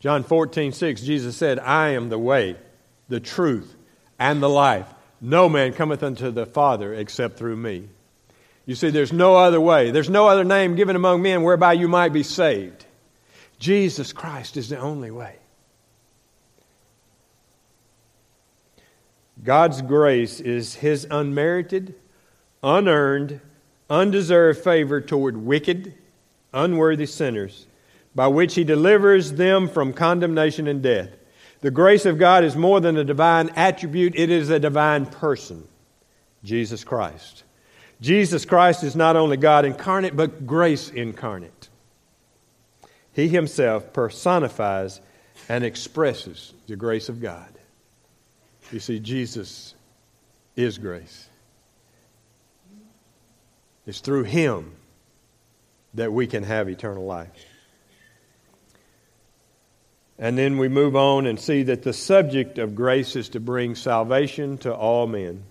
John 0.01 0.25
14, 0.25 0.73
6, 0.73 1.01
Jesus 1.03 1.37
said, 1.37 1.57
I 1.57 1.91
am 1.91 2.09
the 2.09 2.19
way, 2.19 2.57
the 3.07 3.21
truth, 3.21 3.73
and 4.19 4.43
the 4.43 4.49
life. 4.49 4.93
No 5.21 5.47
man 5.47 5.71
cometh 5.71 6.03
unto 6.03 6.31
the 6.31 6.45
Father 6.45 6.93
except 6.93 7.37
through 7.37 7.55
me. 7.55 7.87
You 8.65 8.75
see, 8.75 8.89
there's 8.89 9.13
no 9.13 9.35
other 9.35 9.59
way. 9.59 9.91
There's 9.91 10.09
no 10.09 10.27
other 10.27 10.43
name 10.43 10.75
given 10.75 10.95
among 10.95 11.21
men 11.21 11.43
whereby 11.43 11.73
you 11.73 11.87
might 11.87 12.13
be 12.13 12.23
saved. 12.23 12.85
Jesus 13.59 14.13
Christ 14.13 14.57
is 14.57 14.69
the 14.69 14.79
only 14.79 15.11
way. 15.11 15.35
God's 19.43 19.81
grace 19.81 20.39
is 20.39 20.75
His 20.75 21.07
unmerited, 21.09 21.95
unearned, 22.61 23.41
undeserved 23.89 24.63
favor 24.63 25.01
toward 25.01 25.35
wicked, 25.37 25.95
unworthy 26.53 27.07
sinners, 27.07 27.65
by 28.13 28.27
which 28.27 28.53
He 28.53 28.63
delivers 28.63 29.33
them 29.33 29.67
from 29.67 29.93
condemnation 29.93 30.67
and 30.67 30.83
death. 30.83 31.09
The 31.61 31.71
grace 31.71 32.05
of 32.05 32.19
God 32.19 32.43
is 32.43 32.55
more 32.55 32.79
than 32.79 32.97
a 32.97 33.03
divine 33.03 33.49
attribute, 33.55 34.15
it 34.15 34.29
is 34.29 34.49
a 34.49 34.59
divine 34.59 35.07
person, 35.07 35.67
Jesus 36.43 36.83
Christ. 36.83 37.43
Jesus 38.01 38.45
Christ 38.45 38.83
is 38.83 38.95
not 38.95 39.15
only 39.15 39.37
God 39.37 39.63
incarnate, 39.63 40.15
but 40.15 40.47
grace 40.47 40.89
incarnate. 40.89 41.69
He 43.13 43.27
himself 43.27 43.93
personifies 43.93 44.99
and 45.47 45.63
expresses 45.63 46.53
the 46.67 46.75
grace 46.75 47.09
of 47.09 47.21
God. 47.21 47.47
You 48.71 48.79
see, 48.79 48.99
Jesus 48.99 49.75
is 50.55 50.77
grace. 50.77 51.27
It's 53.85 53.99
through 53.99 54.23
him 54.23 54.73
that 55.93 56.11
we 56.11 56.25
can 56.25 56.43
have 56.43 56.69
eternal 56.69 57.05
life. 57.05 57.29
And 60.17 60.37
then 60.37 60.57
we 60.57 60.69
move 60.69 60.95
on 60.95 61.25
and 61.25 61.39
see 61.39 61.63
that 61.63 61.83
the 61.83 61.93
subject 61.93 62.57
of 62.57 62.75
grace 62.75 63.15
is 63.15 63.29
to 63.29 63.39
bring 63.39 63.75
salvation 63.75 64.57
to 64.59 64.73
all 64.73 65.07
men 65.07 65.43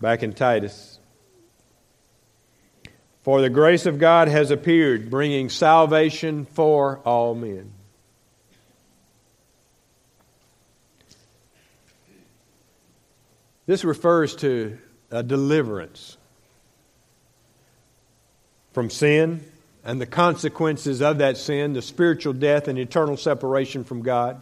back 0.00 0.22
in 0.22 0.32
Titus. 0.32 0.98
For 3.22 3.40
the 3.40 3.48
grace 3.48 3.86
of 3.86 3.98
God 3.98 4.28
has 4.28 4.50
appeared, 4.50 5.08
bringing 5.08 5.48
salvation 5.48 6.44
for 6.44 6.98
all 7.06 7.34
men. 7.34 7.72
This 13.66 13.82
refers 13.82 14.36
to 14.36 14.76
a 15.10 15.22
deliverance 15.22 16.18
from 18.72 18.90
sin 18.90 19.42
and 19.84 19.98
the 19.98 20.06
consequences 20.06 21.00
of 21.00 21.18
that 21.18 21.38
sin, 21.38 21.72
the 21.72 21.80
spiritual 21.80 22.34
death 22.34 22.68
and 22.68 22.78
eternal 22.78 23.16
separation 23.16 23.84
from 23.84 24.02
God. 24.02 24.38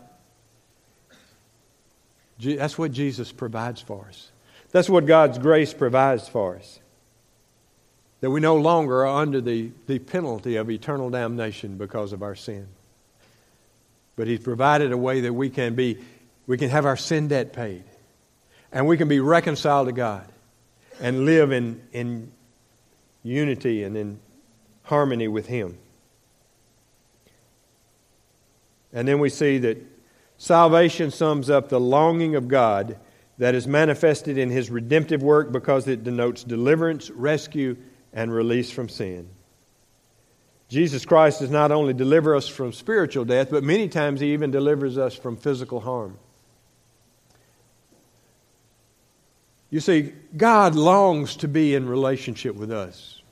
That's 2.40 2.76
what 2.76 2.90
Jesus 2.90 3.30
provides 3.30 3.80
for 3.80 4.06
us. 4.08 4.31
That's 4.72 4.88
what 4.88 5.06
God's 5.06 5.38
grace 5.38 5.72
provides 5.72 6.28
for 6.28 6.56
us. 6.56 6.80
That 8.20 8.30
we 8.30 8.40
no 8.40 8.56
longer 8.56 9.06
are 9.06 9.20
under 9.20 9.40
the, 9.40 9.70
the 9.86 9.98
penalty 9.98 10.56
of 10.56 10.70
eternal 10.70 11.10
damnation 11.10 11.76
because 11.76 12.12
of 12.12 12.22
our 12.22 12.34
sin. 12.34 12.66
But 14.16 14.26
He's 14.26 14.40
provided 14.40 14.90
a 14.90 14.96
way 14.96 15.20
that 15.22 15.32
we 15.32 15.50
can 15.50 15.74
be, 15.74 15.98
we 16.46 16.56
can 16.56 16.70
have 16.70 16.86
our 16.86 16.96
sin 16.96 17.28
debt 17.28 17.52
paid. 17.52 17.84
And 18.72 18.86
we 18.86 18.96
can 18.96 19.08
be 19.08 19.20
reconciled 19.20 19.88
to 19.88 19.92
God 19.92 20.26
and 21.00 21.26
live 21.26 21.52
in, 21.52 21.82
in 21.92 22.32
unity 23.22 23.82
and 23.82 23.96
in 23.96 24.18
harmony 24.84 25.28
with 25.28 25.46
Him. 25.46 25.76
And 28.94 29.06
then 29.06 29.18
we 29.18 29.28
see 29.28 29.58
that 29.58 29.78
salvation 30.38 31.10
sums 31.10 31.50
up 31.50 31.68
the 31.68 31.80
longing 31.80 32.36
of 32.36 32.48
God 32.48 32.96
that 33.42 33.56
is 33.56 33.66
manifested 33.66 34.38
in 34.38 34.50
his 34.50 34.70
redemptive 34.70 35.20
work 35.20 35.50
because 35.50 35.88
it 35.88 36.04
denotes 36.04 36.44
deliverance, 36.44 37.10
rescue, 37.10 37.76
and 38.12 38.32
release 38.32 38.70
from 38.70 38.88
sin. 38.88 39.28
Jesus 40.68 41.04
Christ 41.04 41.40
does 41.40 41.50
not 41.50 41.72
only 41.72 41.92
deliver 41.92 42.36
us 42.36 42.46
from 42.46 42.72
spiritual 42.72 43.24
death, 43.24 43.50
but 43.50 43.64
many 43.64 43.88
times 43.88 44.20
he 44.20 44.32
even 44.32 44.52
delivers 44.52 44.96
us 44.96 45.16
from 45.16 45.36
physical 45.36 45.80
harm. 45.80 46.16
You 49.70 49.80
see, 49.80 50.12
God 50.36 50.76
longs 50.76 51.34
to 51.38 51.48
be 51.48 51.74
in 51.74 51.88
relationship 51.88 52.54
with 52.54 52.70
us, 52.70 53.22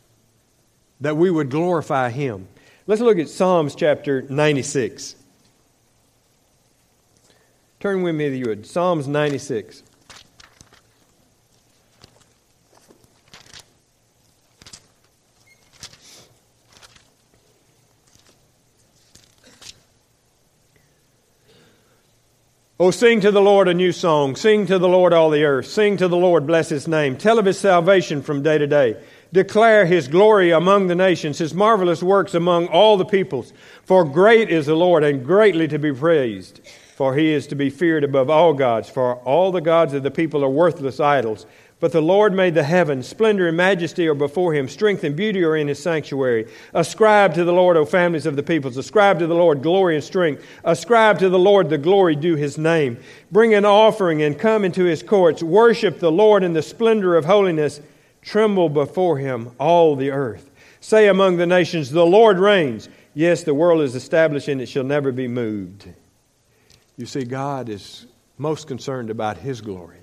that 1.01 1.17
we 1.17 1.31
would 1.31 1.51
glorify 1.51 2.11
him. 2.11 2.49
Let's 2.89 3.01
look 3.01 3.21
at 3.21 3.29
Psalms 3.29 3.77
chapter 3.77 4.23
96. 4.23 5.15
Turn 7.79 8.03
with 8.03 8.17
me 8.17 8.25
if 8.25 8.35
you 8.35 8.47
would. 8.49 8.67
Psalms 8.67 9.07
96. 9.07 9.85
Oh, 22.83 22.91
sing 22.91 23.21
to 23.21 23.31
the 23.31 23.43
Lord 23.43 23.69
a 23.69 23.75
new 23.75 23.93
song. 23.93 24.35
Sing 24.37 24.65
to 24.65 24.79
the 24.79 24.89
Lord 24.89 25.13
all 25.13 25.29
the 25.29 25.45
earth. 25.45 25.67
Sing 25.67 25.99
to 25.99 26.09
the 26.09 26.17
Lord, 26.17 26.47
bless 26.47 26.71
his 26.71 26.89
name. 26.89 27.15
Tell 27.15 27.39
of 27.39 27.45
his 27.45 27.59
salvation 27.59 28.23
from 28.23 28.43
day 28.43 28.57
to 28.57 28.67
day. 28.67 28.97
Declare 29.35 29.85
his 29.85 30.09
glory 30.09 30.51
among 30.51 30.87
the 30.87 30.95
nations, 30.95 31.37
his 31.37 31.53
marvelous 31.53 32.03
works 32.03 32.33
among 32.33 32.69
all 32.69 32.97
the 32.97 33.05
peoples. 33.05 33.53
For 33.83 34.03
great 34.03 34.49
is 34.49 34.65
the 34.65 34.75
Lord 34.75 35.05
and 35.05 35.27
greatly 35.27 35.69
to 35.69 35.79
be 35.79 35.93
praised. 35.93 36.63
For 36.97 37.15
he 37.15 37.35
is 37.35 37.47
to 37.49 37.55
be 37.55 37.69
feared 37.69 38.03
above 38.03 38.31
all 38.31 38.55
gods. 38.55 38.89
For 38.89 39.17
all 39.17 39.53
the 39.53 39.61
gods 39.61 39.93
of 39.93 40.03
the 40.03 40.11
people 40.11 40.43
are 40.43 40.49
worthless 40.49 41.01
idols. 41.01 41.45
But 41.81 41.93
the 41.93 42.03
Lord 42.03 42.35
made 42.35 42.55
the 42.55 42.63
heavens. 42.63 43.09
Splendor 43.09 43.49
and 43.49 43.57
majesty 43.57 44.07
are 44.07 44.15
before 44.15 44.53
him. 44.53 44.69
Strength 44.69 45.03
and 45.03 45.17
beauty 45.17 45.43
are 45.43 45.57
in 45.57 45.67
his 45.67 45.83
sanctuary. 45.83 46.47
Ascribe 46.75 47.33
to 47.35 47.45
the 47.45 47.55
Lord, 47.55 47.79
O 47.79 47.87
families 47.87 48.27
of 48.27 48.37
the 48.37 48.43
peoples. 48.43 48.77
Ascribe 48.77 49.19
to 49.19 49.27
the 49.27 49.35
Lord 49.35 49.63
glory 49.63 49.95
and 49.95 50.05
strength. 50.05 50.45
Ascribe 50.63 51.19
to 51.21 51.31
the 51.31 51.39
Lord 51.39 51.71
the 51.71 51.79
glory 51.79 52.15
due 52.15 52.37
his 52.37 52.59
name. 52.59 52.99
Bring 53.33 53.55
an 53.55 53.65
offering 53.65 54.21
and 54.21 54.39
come 54.39 54.63
into 54.63 54.85
his 54.85 55.03
courts. 55.03 55.43
Worship 55.43 56.01
the 56.01 56.13
Lord 56.13 56.45
in 56.45 56.53
the 56.53 56.63
splendor 56.63 57.17
of 57.17 57.25
holiness. 57.25 57.81
Tremble 58.21 58.69
before 58.69 59.17
him, 59.17 59.51
all 59.59 59.97
the 59.97 60.11
earth. 60.11 60.51
Say 60.81 61.09
among 61.09 61.39
the 61.39 61.47
nations, 61.47 61.91
The 61.91 62.05
Lord 62.05 62.39
reigns. 62.39 62.91
Yes, 63.15 63.43
the 63.43 63.55
world 63.55 63.81
is 63.81 63.95
established 63.95 64.49
and 64.49 64.61
it 64.61 64.67
shall 64.67 64.85
never 64.85 65.13
be 65.13 65.29
moved. 65.29 65.89
You 66.99 67.07
see, 67.07 67.25
God 67.25 67.71
is 67.71 68.07
most 68.37 68.69
concerned 68.69 69.09
about 69.09 69.39
his 69.39 69.63
glory. 69.63 70.00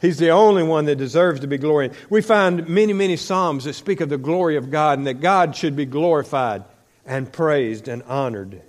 He's 0.00 0.18
the 0.18 0.30
only 0.30 0.62
one 0.62 0.84
that 0.86 0.96
deserves 0.96 1.40
to 1.40 1.46
be 1.46 1.58
glorified. 1.58 1.96
We 2.10 2.20
find 2.20 2.68
many, 2.68 2.92
many 2.92 3.16
Psalms 3.16 3.64
that 3.64 3.74
speak 3.74 4.00
of 4.00 4.08
the 4.08 4.18
glory 4.18 4.56
of 4.56 4.70
God 4.70 4.98
and 4.98 5.06
that 5.06 5.20
God 5.20 5.56
should 5.56 5.74
be 5.74 5.86
glorified 5.86 6.64
and 7.06 7.32
praised 7.32 7.88
and 7.88 8.02
honored. 8.02 8.60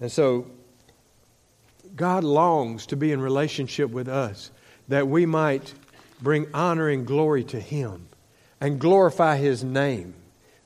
And 0.00 0.10
so, 0.10 0.46
God 1.94 2.24
longs 2.24 2.86
to 2.86 2.96
be 2.96 3.12
in 3.12 3.20
relationship 3.20 3.90
with 3.90 4.08
us 4.08 4.50
that 4.88 5.08
we 5.08 5.26
might 5.26 5.72
bring 6.20 6.46
honor 6.54 6.88
and 6.88 7.06
glory 7.06 7.44
to 7.44 7.60
Him 7.60 8.08
and 8.60 8.78
glorify 8.78 9.36
His 9.36 9.64
name 9.64 10.14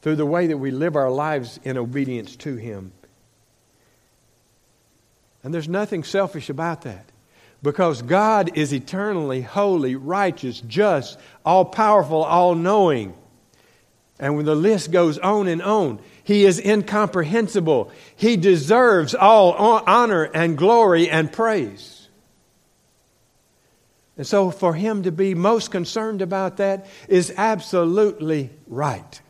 through 0.02 0.16
the 0.16 0.26
way 0.26 0.46
that 0.49 0.58
we 0.58 0.70
live 0.70 0.96
our 0.96 1.10
lives 1.10 1.58
in 1.64 1.76
obedience 1.76 2.37
to 2.37 2.56
Him. 2.56 2.92
And 5.42 5.54
there's 5.54 5.68
nothing 5.68 6.04
selfish 6.04 6.50
about 6.50 6.82
that. 6.82 7.06
Because 7.62 8.00
God 8.02 8.57
is 8.57 8.73
eternally 8.73 9.43
holy, 9.43 9.95
righteous, 9.95 10.61
just, 10.62 11.19
all 11.45 11.64
powerful, 11.64 12.25
all 12.25 12.55
knowing. 12.55 13.14
And 14.19 14.37
when 14.37 14.47
the 14.47 14.55
list 14.55 14.90
goes 14.90 15.19
on 15.19 15.49
and 15.49 15.62
on, 15.62 16.00
He 16.25 16.45
is 16.45 16.59
incomprehensible. 16.59 17.90
He 18.17 18.37
deserves 18.37 19.14
all 19.14 19.52
honor 19.87 20.25
and 20.25 20.57
glory 20.57 21.11
and 21.11 21.31
praise. 21.31 22.09
And 24.17 24.26
so, 24.26 24.50
for 24.50 24.75
Him 24.75 25.02
to 25.05 25.12
be 25.12 25.35
most 25.35 25.71
concerned 25.71 26.21
about 26.21 26.59
that 26.59 26.87
is 27.09 27.33
absolutely 27.37 28.50
right. 28.67 29.21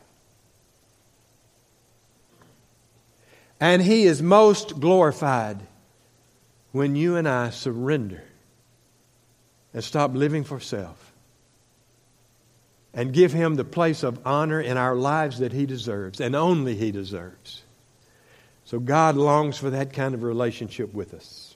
And 3.59 3.81
He 3.81 4.03
is 4.03 4.21
most 4.21 4.79
glorified 4.79 5.61
when 6.71 6.95
you 6.95 7.15
and 7.15 7.27
I 7.27 7.49
surrender 7.49 8.23
and 9.73 9.83
stop 9.83 10.13
living 10.13 10.43
for 10.43 10.59
self 10.59 11.11
and 12.93 13.13
give 13.13 13.33
Him 13.33 13.55
the 13.55 13.63
place 13.63 14.03
of 14.03 14.25
honor 14.25 14.59
in 14.59 14.77
our 14.77 14.95
lives 14.95 15.39
that 15.39 15.53
He 15.53 15.65
deserves 15.65 16.19
and 16.19 16.35
only 16.35 16.75
He 16.75 16.91
deserves. 16.91 17.63
So 18.65 18.79
God 18.79 19.15
longs 19.15 19.57
for 19.57 19.69
that 19.71 19.93
kind 19.93 20.13
of 20.13 20.23
relationship 20.23 20.93
with 20.93 21.13
us. 21.13 21.55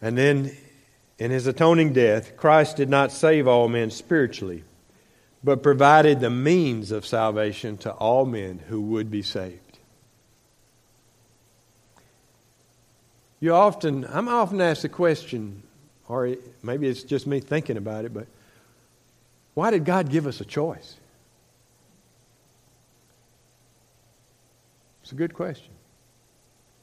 And 0.00 0.16
then 0.16 0.56
in 1.18 1.30
His 1.30 1.46
atoning 1.46 1.92
death, 1.92 2.36
Christ 2.36 2.76
did 2.76 2.88
not 2.88 3.12
save 3.12 3.48
all 3.48 3.68
men 3.68 3.90
spiritually, 3.90 4.64
but 5.42 5.62
provided 5.62 6.20
the 6.20 6.30
means 6.30 6.90
of 6.90 7.06
salvation 7.06 7.78
to 7.78 7.92
all 7.92 8.26
men 8.26 8.60
who 8.68 8.80
would 8.82 9.10
be 9.10 9.22
saved. 9.22 9.65
You 13.40 13.54
often, 13.54 14.06
I'm 14.08 14.28
often 14.28 14.60
asked 14.60 14.82
the 14.82 14.88
question, 14.88 15.62
or 16.08 16.36
maybe 16.62 16.88
it's 16.88 17.02
just 17.02 17.26
me 17.26 17.40
thinking 17.40 17.76
about 17.76 18.04
it, 18.04 18.14
but 18.14 18.26
why 19.54 19.70
did 19.70 19.84
God 19.84 20.10
give 20.10 20.26
us 20.26 20.40
a 20.40 20.44
choice? 20.44 20.96
It's 25.02 25.12
a 25.12 25.14
good 25.14 25.34
question. 25.34 25.72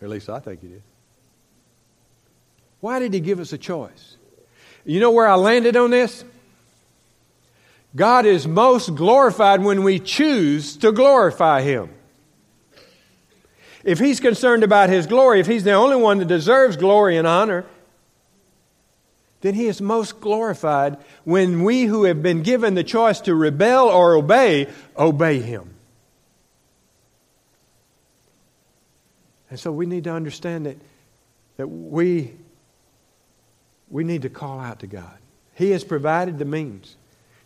At 0.01 0.09
least 0.09 0.29
I 0.29 0.39
think 0.39 0.63
it 0.63 0.71
is. 0.71 0.81
Why 2.79 2.99
did 2.99 3.13
He 3.13 3.19
give 3.19 3.39
us 3.39 3.53
a 3.53 3.57
choice? 3.57 4.17
You 4.85 4.99
know 4.99 5.11
where 5.11 5.27
I 5.27 5.35
landed 5.35 5.75
on 5.75 5.91
this? 5.91 6.23
God 7.95 8.25
is 8.25 8.47
most 8.47 8.95
glorified 8.95 9.61
when 9.61 9.83
we 9.83 9.99
choose 9.99 10.77
to 10.77 10.91
glorify 10.91 11.61
Him. 11.61 11.89
If 13.83 13.99
he's 13.99 14.19
concerned 14.19 14.63
about 14.63 14.89
his 14.89 15.07
glory, 15.07 15.39
if 15.39 15.47
he's 15.47 15.63
the 15.63 15.73
only 15.73 15.97
one 15.97 16.19
that 16.19 16.27
deserves 16.27 16.77
glory 16.77 17.17
and 17.17 17.27
honor, 17.27 17.65
then 19.41 19.53
he 19.55 19.67
is 19.67 19.81
most 19.81 20.21
glorified 20.21 20.97
when 21.25 21.63
we 21.63 21.83
who 21.83 22.05
have 22.05 22.23
been 22.23 22.43
given 22.43 22.75
the 22.75 22.83
choice 22.83 23.19
to 23.21 23.35
rebel 23.35 23.89
or 23.89 24.15
obey, 24.15 24.69
obey 24.97 25.39
him. 25.41 25.69
And 29.49 29.59
so 29.59 29.69
we 29.71 29.85
need 29.85 30.05
to 30.05 30.13
understand 30.13 30.65
that, 30.65 30.77
that 31.57 31.67
we, 31.67 32.33
we 33.89 34.05
need 34.05 34.21
to 34.21 34.29
call 34.29 34.61
out 34.61 34.79
to 34.79 34.87
God. 34.87 35.17
He 35.55 35.71
has 35.71 35.83
provided 35.83 36.39
the 36.39 36.45
means. 36.45 36.95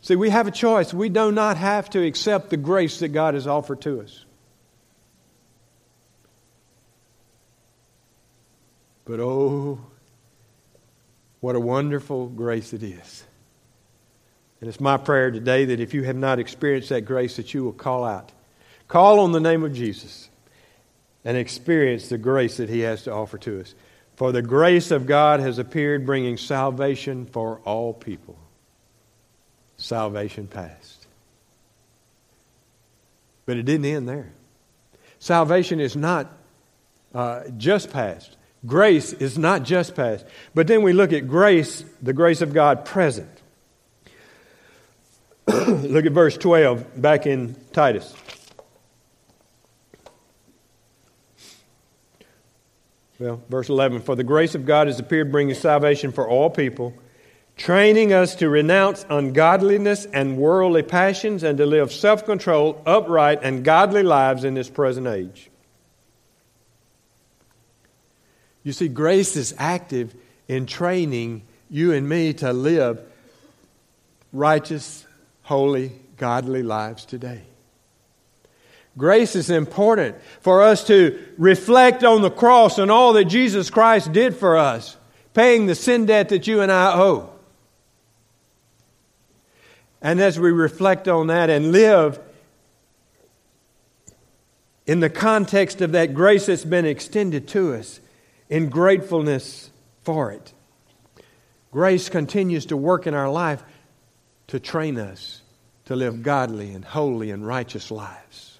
See, 0.02 0.16
we 0.16 0.30
have 0.30 0.46
a 0.46 0.52
choice. 0.52 0.94
We 0.94 1.10
do 1.10 1.32
not 1.32 1.58
have 1.58 1.90
to 1.90 2.06
accept 2.06 2.52
the 2.52 2.58
grace 2.58 3.00
that 3.00 3.10
God 3.10 3.34
has 3.34 3.48
offered 3.48 3.82
to 3.82 4.02
us. 4.02 4.24
But 9.08 9.22
oh, 9.22 9.80
what 11.40 11.56
a 11.56 11.62
wonderful 11.62 12.28
grace 12.28 12.74
it 12.74 12.84
is. 12.84 13.24
And 14.60 14.68
it's 14.68 14.82
my 14.82 14.98
prayer 14.98 15.32
today 15.32 15.66
that 15.66 15.80
if 15.80 15.94
you 15.94 16.04
have 16.04 16.18
not 16.18 16.40
experienced 16.40 16.90
that 16.90 17.02
grace, 17.02 17.38
that 17.38 17.54
you 17.54 17.64
will 17.64 17.74
call 17.74 18.04
out. 18.04 18.34
Call 18.90 19.22
on 19.22 19.32
the 19.32 19.40
name 19.40 19.64
of 19.64 19.74
Jesus 19.74 20.30
and 21.24 21.38
experience 21.38 22.10
the 22.10 22.18
grace 22.18 22.58
that 22.58 22.70
He 22.70 22.82
has 22.82 23.04
to 23.04 23.14
offer 23.14 23.38
to 23.40 23.62
us. 23.62 23.76
For 24.18 24.32
the 24.32 24.42
grace 24.42 24.92
of 24.92 25.06
God 25.06 25.40
has 25.40 25.58
appeared, 25.58 26.06
bringing 26.06 26.38
salvation 26.38 27.28
for 27.28 27.62
all 27.64 27.94
people. 27.94 28.38
Salvation 29.78 30.48
past. 30.48 31.08
But 33.46 33.56
it 33.58 33.64
didn't 33.64 33.86
end 33.86 34.10
there. 34.10 34.34
Salvation 35.20 35.80
is 35.80 35.96
not 35.96 36.30
uh, 37.14 37.44
just 37.58 37.92
past. 37.92 38.37
Grace 38.66 39.14
is 39.14 39.38
not 39.38 39.64
just 39.64 39.96
past. 39.96 40.26
But 40.56 40.68
then 40.68 40.82
we 40.82 40.94
look 40.94 41.14
at 41.14 41.28
grace, 41.28 41.84
the 42.02 42.14
grace 42.14 42.42
of 42.42 42.54
God 42.54 42.86
present. 42.86 43.30
look 45.48 46.06
at 46.06 46.12
verse 46.12 46.38
12 46.38 47.00
back 47.02 47.28
in 47.28 47.56
Titus. 47.72 48.14
Well, 53.20 53.42
verse 53.50 53.70
11 53.70 54.02
For 54.02 54.16
the 54.16 54.24
grace 54.24 54.56
of 54.56 54.66
God 54.66 54.88
has 54.88 55.00
appeared, 55.00 55.32
bringing 55.32 55.56
salvation 55.56 56.12
for 56.12 56.28
all 56.28 56.50
people, 56.50 56.94
training 57.56 58.14
us 58.14 58.36
to 58.36 58.50
renounce 58.50 59.06
ungodliness 59.10 60.06
and 60.06 60.38
worldly 60.38 60.84
passions 60.84 61.44
and 61.44 61.58
to 61.58 61.66
live 61.66 61.92
self 61.92 62.26
controlled, 62.26 62.82
upright, 62.86 63.40
and 63.44 63.64
godly 63.64 64.04
lives 64.04 64.44
in 64.44 64.56
this 64.56 64.70
present 64.70 65.08
age 65.08 65.50
You 68.68 68.74
see, 68.74 68.90
grace 68.90 69.38
is 69.38 69.56
active 69.58 70.14
in 70.50 70.66
training 70.66 71.44
you 71.70 71.94
and 71.94 72.10
me 72.10 72.34
to 72.34 72.52
live 72.52 73.00
righteous, 74.34 75.06
holy, 75.44 75.94
godly 76.18 76.64
lives 76.64 77.06
today. 77.06 77.44
Grace 78.98 79.38
is 79.38 79.50
important 79.50 80.18
for 80.42 80.62
us 80.62 80.86
to 80.88 81.18
reflect 81.38 82.04
on 82.04 82.22
the 82.22 82.30
cross 82.30 82.78
and 82.78 82.92
all 82.92 83.14
that 83.14 83.30
Jesus 83.30 83.70
Christ 83.70 84.12
did 84.12 84.36
for 84.36 84.58
us, 84.58 84.98
paying 85.34 85.68
the 85.68 85.74
sin 85.74 86.06
debt 86.06 86.28
that 86.28 86.46
you 86.46 86.60
and 86.60 86.70
I 86.70 86.94
owe. 86.94 87.30
And 90.02 90.20
as 90.20 90.38
we 90.38 90.52
reflect 90.52 91.08
on 91.08 91.28
that 91.28 91.50
and 91.50 91.72
live 91.72 92.20
in 94.86 95.00
the 95.00 95.10
context 95.10 95.80
of 95.80 95.94
that 95.94 96.14
grace 96.14 96.48
that's 96.48 96.66
been 96.66 96.86
extended 96.86 97.48
to 97.48 97.74
us, 97.74 98.02
in 98.50 98.70
gratefulness 98.70 99.72
for 100.04 100.32
it. 100.32 100.54
Grace 101.72 102.10
continues 102.10 102.66
to 102.68 102.78
work 102.78 103.08
in 103.08 103.14
our 103.14 103.30
life 103.30 103.64
to 104.48 104.60
train 104.60 104.98
us 104.98 105.42
to 105.86 105.96
live 105.96 106.22
godly 106.22 106.74
and 106.74 106.84
holy 106.84 107.32
and 107.32 107.46
righteous 107.46 107.92
lives. 107.92 108.60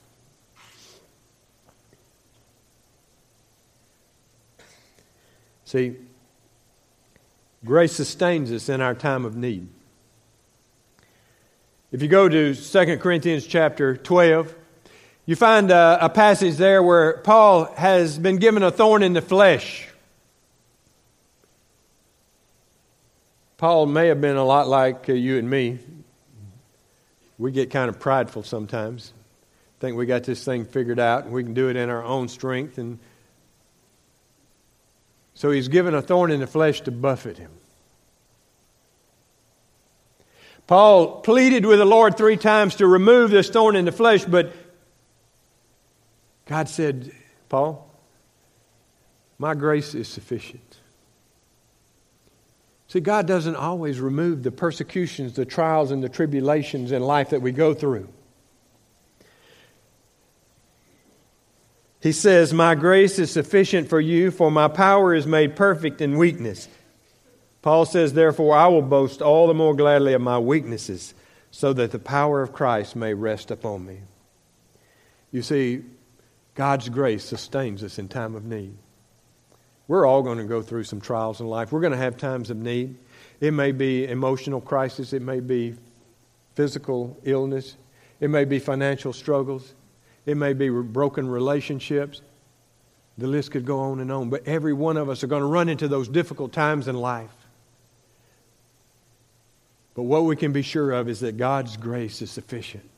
See, 5.66 5.98
grace 7.66 7.92
sustains 7.92 8.52
us 8.54 8.70
in 8.70 8.80
our 8.80 8.96
time 8.96 9.26
of 9.26 9.36
need. 9.36 9.68
If 11.92 12.02
you 12.02 12.08
go 12.08 12.30
to 12.30 12.56
2 12.56 12.98
Corinthians 12.98 13.46
chapter 13.46 13.98
12, 13.98 14.56
you 15.28 15.36
find 15.36 15.72
a, 15.72 16.06
a, 16.06 16.10
passage 16.10 16.56
there 16.56 16.82
where 16.82 17.18
Paul 17.18 17.66
has 17.76 18.18
been 18.18 18.38
given 18.38 18.64
a 18.64 18.72
thorn 18.72 19.04
in 19.04 19.12
the 19.12 19.22
flesh. 19.22 19.88
Paul 23.58 23.88
may 23.88 24.08
have 24.08 24.22
been 24.22 24.38
a 24.38 24.46
lot 24.46 24.70
like 24.70 25.10
uh, 25.10 25.14
you 25.14 25.38
and 25.38 25.50
me. 25.50 25.80
We 27.38 27.52
get 27.52 27.72
kind 27.72 27.90
of 27.90 28.00
prideful 28.00 28.44
sometimes. 28.44 29.12
Think 29.82 29.98
we 29.98 30.06
got 30.06 30.24
this 30.24 30.46
thing 30.46 30.64
figured 30.64 30.98
out 30.98 31.26
and 31.26 31.34
we 31.34 31.44
can 31.44 31.54
do 31.54 31.68
it 31.68 31.76
in 31.76 31.90
our 31.90 32.04
own 32.04 32.30
strength 32.30 32.78
and 32.78 32.98
so 35.34 35.52
he's 35.52 35.68
given 35.68 35.94
a 35.94 36.02
thorn 36.02 36.32
in 36.32 36.40
the 36.40 36.48
flesh 36.48 36.82
to 36.82 36.92
buffet 36.92 37.38
him. 37.38 37.52
Paul 40.66 41.22
pleaded 41.22 41.66
with 41.66 41.80
the 41.80 41.86
Lord 41.86 42.18
three 42.18 42.38
times 42.38 42.76
to 42.76 42.88
remove 42.88 43.30
this 43.30 43.50
thorn 43.50 43.76
in 43.76 43.86
the 43.86 43.92
flesh, 43.92 44.26
but 44.26 44.52
God 46.48 46.70
said, 46.70 47.12
Paul, 47.50 47.90
my 49.38 49.54
grace 49.54 49.94
is 49.94 50.08
sufficient. 50.08 50.78
See, 52.88 53.02
God 53.02 53.28
doesn't 53.28 53.56
always 53.56 54.00
remove 54.00 54.44
the 54.44 54.52
persecutions, 54.52 55.34
the 55.34 55.46
trials, 55.46 55.92
and 55.92 56.02
the 56.02 56.10
tribulations 56.10 56.92
in 56.94 57.02
life 57.02 57.32
that 57.32 57.42
we 57.42 57.52
go 57.52 57.74
through. 57.74 58.08
He 62.02 62.14
says, 62.14 62.54
My 62.54 62.76
grace 62.76 63.20
is 63.20 63.30
sufficient 63.30 63.90
for 63.90 64.00
you, 64.00 64.32
for 64.32 64.50
my 64.50 64.70
power 64.70 65.14
is 65.14 65.28
made 65.28 65.58
perfect 65.58 66.00
in 66.00 66.18
weakness. 66.18 66.70
Paul 67.62 67.86
says, 67.86 68.14
Therefore, 68.14 68.56
I 68.56 68.68
will 68.68 68.82
boast 68.82 69.22
all 69.22 69.48
the 69.48 69.54
more 69.54 69.76
gladly 69.76 70.14
of 70.14 70.22
my 70.22 70.40
weaknesses, 70.40 71.14
so 71.52 71.74
that 71.74 71.92
the 71.92 72.00
power 72.00 72.42
of 72.42 72.54
Christ 72.54 72.96
may 72.96 73.14
rest 73.14 73.52
upon 73.52 73.86
me. 73.86 74.00
You 75.34 75.42
see, 75.42 75.84
God's 76.58 76.90
grace 76.90 77.24
sustains 77.24 77.84
us 77.84 78.00
in 78.00 78.08
time 78.08 78.34
of 78.34 78.44
need. 78.44 78.76
We're 79.88 80.08
all 80.08 80.24
going 80.24 80.40
to 80.40 80.44
go 80.44 80.64
through 80.64 80.86
some 80.86 81.00
trials 81.00 81.40
in 81.40 81.46
life. 81.46 81.72
We're 81.72 81.82
going 81.82 81.92
to 81.92 81.98
have 81.98 82.18
times 82.18 82.50
of 82.50 82.58
need. 82.58 82.98
It 83.40 83.52
may 83.52 83.72
be 83.72 84.08
emotional 84.08 84.60
crisis, 84.60 85.14
it 85.14 85.22
may 85.22 85.40
be 85.40 85.76
physical 86.56 87.16
illness, 87.24 87.78
it 88.20 88.32
may 88.32 88.44
be 88.44 88.58
financial 88.58 89.14
struggles, 89.14 89.76
it 90.26 90.36
may 90.36 90.54
be 90.54 90.68
broken 90.70 91.30
relationships. 91.30 92.24
The 93.20 93.28
list 93.28 93.52
could 93.52 93.66
go 93.66 93.80
on 93.80 94.00
and 94.00 94.12
on. 94.12 94.32
But 94.32 94.48
every 94.48 94.74
one 94.74 94.98
of 94.98 95.10
us 95.10 95.24
are 95.24 95.28
going 95.28 95.42
to 95.42 95.48
run 95.48 95.70
into 95.70 95.88
those 95.88 96.08
difficult 96.08 96.54
times 96.54 96.88
in 96.88 96.96
life. 96.96 97.34
But 99.94 100.04
what 100.04 100.26
we 100.26 100.36
can 100.36 100.52
be 100.52 100.64
sure 100.64 100.92
of 100.92 101.08
is 101.08 101.20
that 101.20 101.38
God's 101.38 101.78
grace 101.78 102.22
is 102.24 102.32
sufficient. 102.32 102.90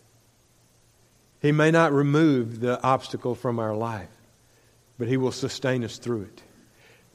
He 1.41 1.51
may 1.51 1.71
not 1.71 1.93
remove 1.93 2.59
the 2.59 2.81
obstacle 2.81 3.35
from 3.35 3.59
our 3.59 3.75
life, 3.75 4.09
but 4.97 5.07
He 5.07 5.17
will 5.17 5.31
sustain 5.31 5.83
us 5.83 5.97
through 5.97 6.23
it. 6.23 6.43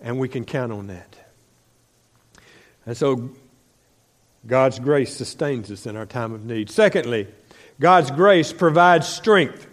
And 0.01 0.19
we 0.19 0.29
can 0.29 0.45
count 0.45 0.73
on 0.73 0.87
that. 0.89 1.17
And 2.87 2.97
so, 2.97 3.31
God's 4.47 4.79
grace 4.79 5.17
sustains 5.17 5.71
us 5.71 5.87
in 5.87 5.97
our 5.97 6.07
time 6.07 6.33
of 6.33 6.45
need. 6.45 6.71
Secondly, 6.71 7.29
God's 7.81 8.11
grace 8.11 8.53
provides 8.53 9.09
strength. 9.09 9.67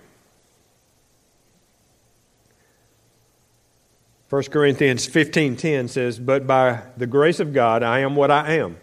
1 4.30 4.44
Corinthians 4.50 5.06
15:10 5.06 5.90
says, 5.90 6.18
"But 6.18 6.48
by 6.48 6.84
the 6.96 7.08
grace 7.08 7.42
of 7.42 7.52
God 7.52 7.84
I 7.84 8.00
am 8.00 8.16
what 8.16 8.32
I 8.32 8.54
am." 8.54 8.78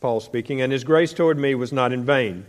Paul 0.00 0.20
speaking, 0.20 0.62
and 0.62 0.72
his 0.72 0.84
grace 0.84 1.12
toward 1.12 1.38
me 1.38 1.54
was 1.54 1.70
not 1.70 1.92
in 1.92 2.02
vain. 2.02 2.46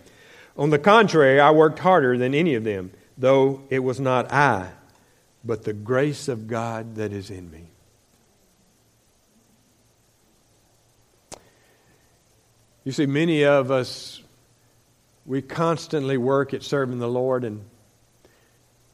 On 0.58 0.72
the 0.72 0.80
contrary, 0.80 1.40
I 1.40 1.52
worked 1.52 1.80
harder 1.80 2.18
than 2.18 2.34
any 2.34 2.56
of 2.56 2.64
them, 2.64 2.92
though 3.18 3.62
it 3.70 3.80
was 3.80 4.00
not 4.00 4.32
I, 4.32 4.72
but 5.46 5.64
the 5.64 5.74
grace 5.74 6.28
of 6.28 6.48
God 6.48 6.96
that 6.96 7.14
is 7.14 7.30
in 7.30 7.52
me. 7.52 7.70
You 12.84 12.92
see, 12.92 13.06
many 13.06 13.44
of 13.44 13.70
us, 13.70 14.24
we 15.26 15.42
constantly 15.42 16.18
work 16.18 16.54
at 16.54 16.64
serving 16.64 17.00
the 17.00 17.10
Lord, 17.10 17.44
and 17.44 17.64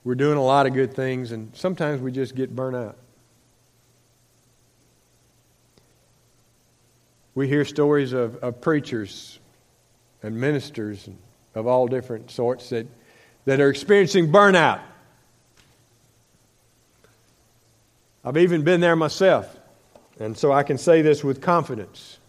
we're 0.04 0.16
doing 0.16 0.38
a 0.38 0.44
lot 0.44 0.66
of 0.66 0.74
good 0.74 0.94
things, 0.94 1.32
and 1.32 1.56
sometimes 1.56 2.02
we 2.02 2.12
just 2.12 2.36
get 2.36 2.54
burnt 2.54 2.76
out. 2.76 2.98
We 7.36 7.48
hear 7.48 7.64
stories 7.64 8.12
of, 8.14 8.36
of 8.38 8.60
preachers 8.60 9.40
and 10.22 10.40
ministers 10.42 11.08
of 11.56 11.68
all 11.68 11.88
different 11.88 12.32
sorts 12.32 12.70
that, 12.70 12.88
that 13.46 13.60
are 13.60 13.70
experiencing 13.70 14.32
burnout. 14.32 14.82
I've 18.26 18.38
even 18.38 18.64
been 18.64 18.80
there 18.80 18.96
myself, 18.96 19.54
and 20.20 20.38
so 20.38 20.52
I 20.52 20.64
can 20.64 20.78
say 20.78 21.02
this 21.02 21.24
with 21.24 21.42
confidence. 21.42 22.20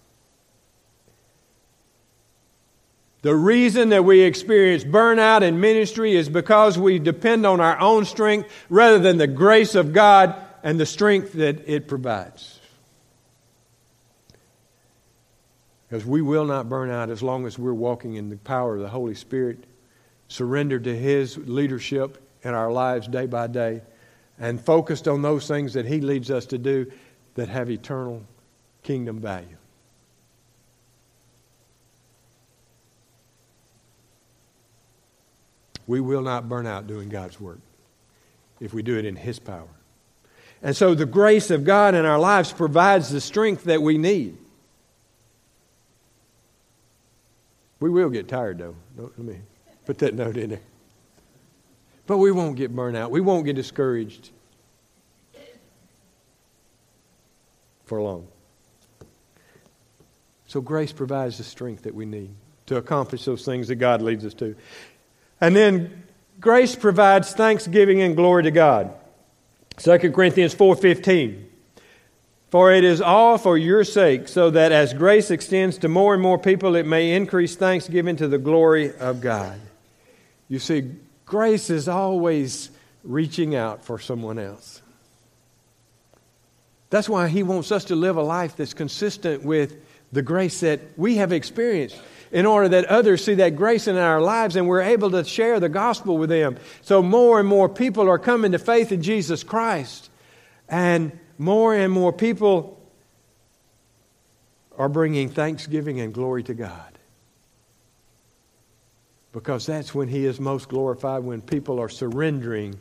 The 3.22 3.34
reason 3.34 3.88
that 3.88 4.04
we 4.04 4.20
experience 4.20 4.84
burnout 4.84 5.40
in 5.40 5.58
ministry 5.58 6.14
is 6.14 6.28
because 6.28 6.76
we 6.78 6.98
depend 6.98 7.46
on 7.46 7.58
our 7.58 7.80
own 7.80 8.04
strength 8.04 8.50
rather 8.68 8.98
than 8.98 9.16
the 9.16 9.26
grace 9.26 9.74
of 9.74 9.94
God 9.94 10.34
and 10.62 10.78
the 10.78 10.84
strength 10.84 11.32
that 11.34 11.66
it 11.66 11.88
provides. 11.88 12.53
Because 15.94 16.08
we 16.08 16.22
will 16.22 16.44
not 16.44 16.68
burn 16.68 16.90
out 16.90 17.08
as 17.08 17.22
long 17.22 17.46
as 17.46 17.56
we're 17.56 17.72
walking 17.72 18.16
in 18.16 18.28
the 18.28 18.36
power 18.36 18.74
of 18.74 18.80
the 18.80 18.88
Holy 18.88 19.14
Spirit, 19.14 19.62
surrendered 20.26 20.82
to 20.82 20.96
His 20.96 21.38
leadership 21.38 22.20
in 22.42 22.52
our 22.52 22.72
lives 22.72 23.06
day 23.06 23.26
by 23.26 23.46
day, 23.46 23.80
and 24.36 24.60
focused 24.60 25.06
on 25.06 25.22
those 25.22 25.46
things 25.46 25.74
that 25.74 25.86
He 25.86 26.00
leads 26.00 26.32
us 26.32 26.46
to 26.46 26.58
do 26.58 26.90
that 27.36 27.48
have 27.48 27.70
eternal 27.70 28.24
kingdom 28.82 29.20
value. 29.20 29.56
We 35.86 36.00
will 36.00 36.22
not 36.22 36.48
burn 36.48 36.66
out 36.66 36.88
doing 36.88 37.08
God's 37.08 37.40
work 37.40 37.60
if 38.58 38.74
we 38.74 38.82
do 38.82 38.98
it 38.98 39.04
in 39.04 39.14
His 39.14 39.38
power. 39.38 39.68
And 40.60 40.76
so 40.76 40.96
the 40.96 41.06
grace 41.06 41.52
of 41.52 41.62
God 41.62 41.94
in 41.94 42.04
our 42.04 42.18
lives 42.18 42.52
provides 42.52 43.10
the 43.10 43.20
strength 43.20 43.62
that 43.62 43.80
we 43.80 43.96
need. 43.96 44.38
We 47.84 47.90
will 47.90 48.08
get 48.08 48.28
tired, 48.28 48.56
though. 48.56 48.74
Let 48.96 49.18
me 49.18 49.36
put 49.84 49.98
that 49.98 50.14
note 50.14 50.38
in 50.38 50.48
there. 50.48 50.60
But 52.06 52.16
we 52.16 52.32
won't 52.32 52.56
get 52.56 52.74
burnt 52.74 52.96
out. 52.96 53.10
We 53.10 53.20
won't 53.20 53.44
get 53.44 53.56
discouraged 53.56 54.30
for 57.84 58.00
long. 58.00 58.26
So, 60.46 60.62
grace 60.62 60.92
provides 60.92 61.36
the 61.36 61.44
strength 61.44 61.82
that 61.82 61.94
we 61.94 62.06
need 62.06 62.30
to 62.68 62.76
accomplish 62.76 63.26
those 63.26 63.44
things 63.44 63.68
that 63.68 63.74
God 63.74 64.00
leads 64.00 64.24
us 64.24 64.32
to. 64.32 64.56
And 65.38 65.54
then, 65.54 66.04
grace 66.40 66.74
provides 66.74 67.34
thanksgiving 67.34 68.00
and 68.00 68.16
glory 68.16 68.44
to 68.44 68.50
God. 68.50 68.94
2 69.76 70.10
Corinthians 70.10 70.54
4.15 70.54 71.44
for 72.54 72.70
it 72.70 72.84
is 72.84 73.00
all 73.00 73.36
for 73.36 73.58
your 73.58 73.82
sake, 73.82 74.28
so 74.28 74.48
that 74.48 74.70
as 74.70 74.94
grace 74.94 75.32
extends 75.32 75.78
to 75.78 75.88
more 75.88 76.14
and 76.14 76.22
more 76.22 76.38
people, 76.38 76.76
it 76.76 76.86
may 76.86 77.10
increase 77.16 77.56
thanksgiving 77.56 78.14
to 78.14 78.28
the 78.28 78.38
glory 78.38 78.96
of 78.98 79.20
God. 79.20 79.58
You 80.46 80.60
see, 80.60 80.92
grace 81.26 81.68
is 81.68 81.88
always 81.88 82.70
reaching 83.02 83.56
out 83.56 83.84
for 83.84 83.98
someone 83.98 84.38
else. 84.38 84.82
That's 86.90 87.08
why 87.08 87.26
He 87.26 87.42
wants 87.42 87.72
us 87.72 87.86
to 87.86 87.96
live 87.96 88.18
a 88.18 88.22
life 88.22 88.54
that's 88.54 88.72
consistent 88.72 89.42
with 89.42 89.74
the 90.12 90.22
grace 90.22 90.60
that 90.60 90.80
we 90.96 91.16
have 91.16 91.32
experienced 91.32 92.00
in 92.30 92.46
order 92.46 92.68
that 92.68 92.84
others 92.84 93.24
see 93.24 93.34
that 93.34 93.56
grace 93.56 93.88
in 93.88 93.96
our 93.96 94.20
lives 94.20 94.54
and 94.54 94.68
we're 94.68 94.80
able 94.80 95.10
to 95.10 95.24
share 95.24 95.58
the 95.58 95.68
gospel 95.68 96.18
with 96.18 96.30
them. 96.30 96.56
So 96.82 97.02
more 97.02 97.40
and 97.40 97.48
more 97.48 97.68
people 97.68 98.08
are 98.08 98.16
coming 98.20 98.52
to 98.52 98.60
faith 98.60 98.92
in 98.92 99.02
Jesus 99.02 99.42
Christ. 99.42 100.08
And 100.68 101.18
more 101.38 101.74
and 101.74 101.92
more 101.92 102.12
people 102.12 102.80
are 104.76 104.88
bringing 104.88 105.28
thanksgiving 105.28 106.00
and 106.00 106.12
glory 106.12 106.42
to 106.44 106.54
God. 106.54 106.98
Because 109.32 109.66
that's 109.66 109.94
when 109.94 110.08
He 110.08 110.26
is 110.26 110.38
most 110.38 110.68
glorified, 110.68 111.24
when 111.24 111.40
people 111.40 111.80
are 111.80 111.88
surrendering 111.88 112.78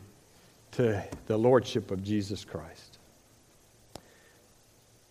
to 0.72 1.02
the 1.26 1.36
Lordship 1.36 1.90
of 1.90 2.02
Jesus 2.04 2.44
Christ. 2.44 2.98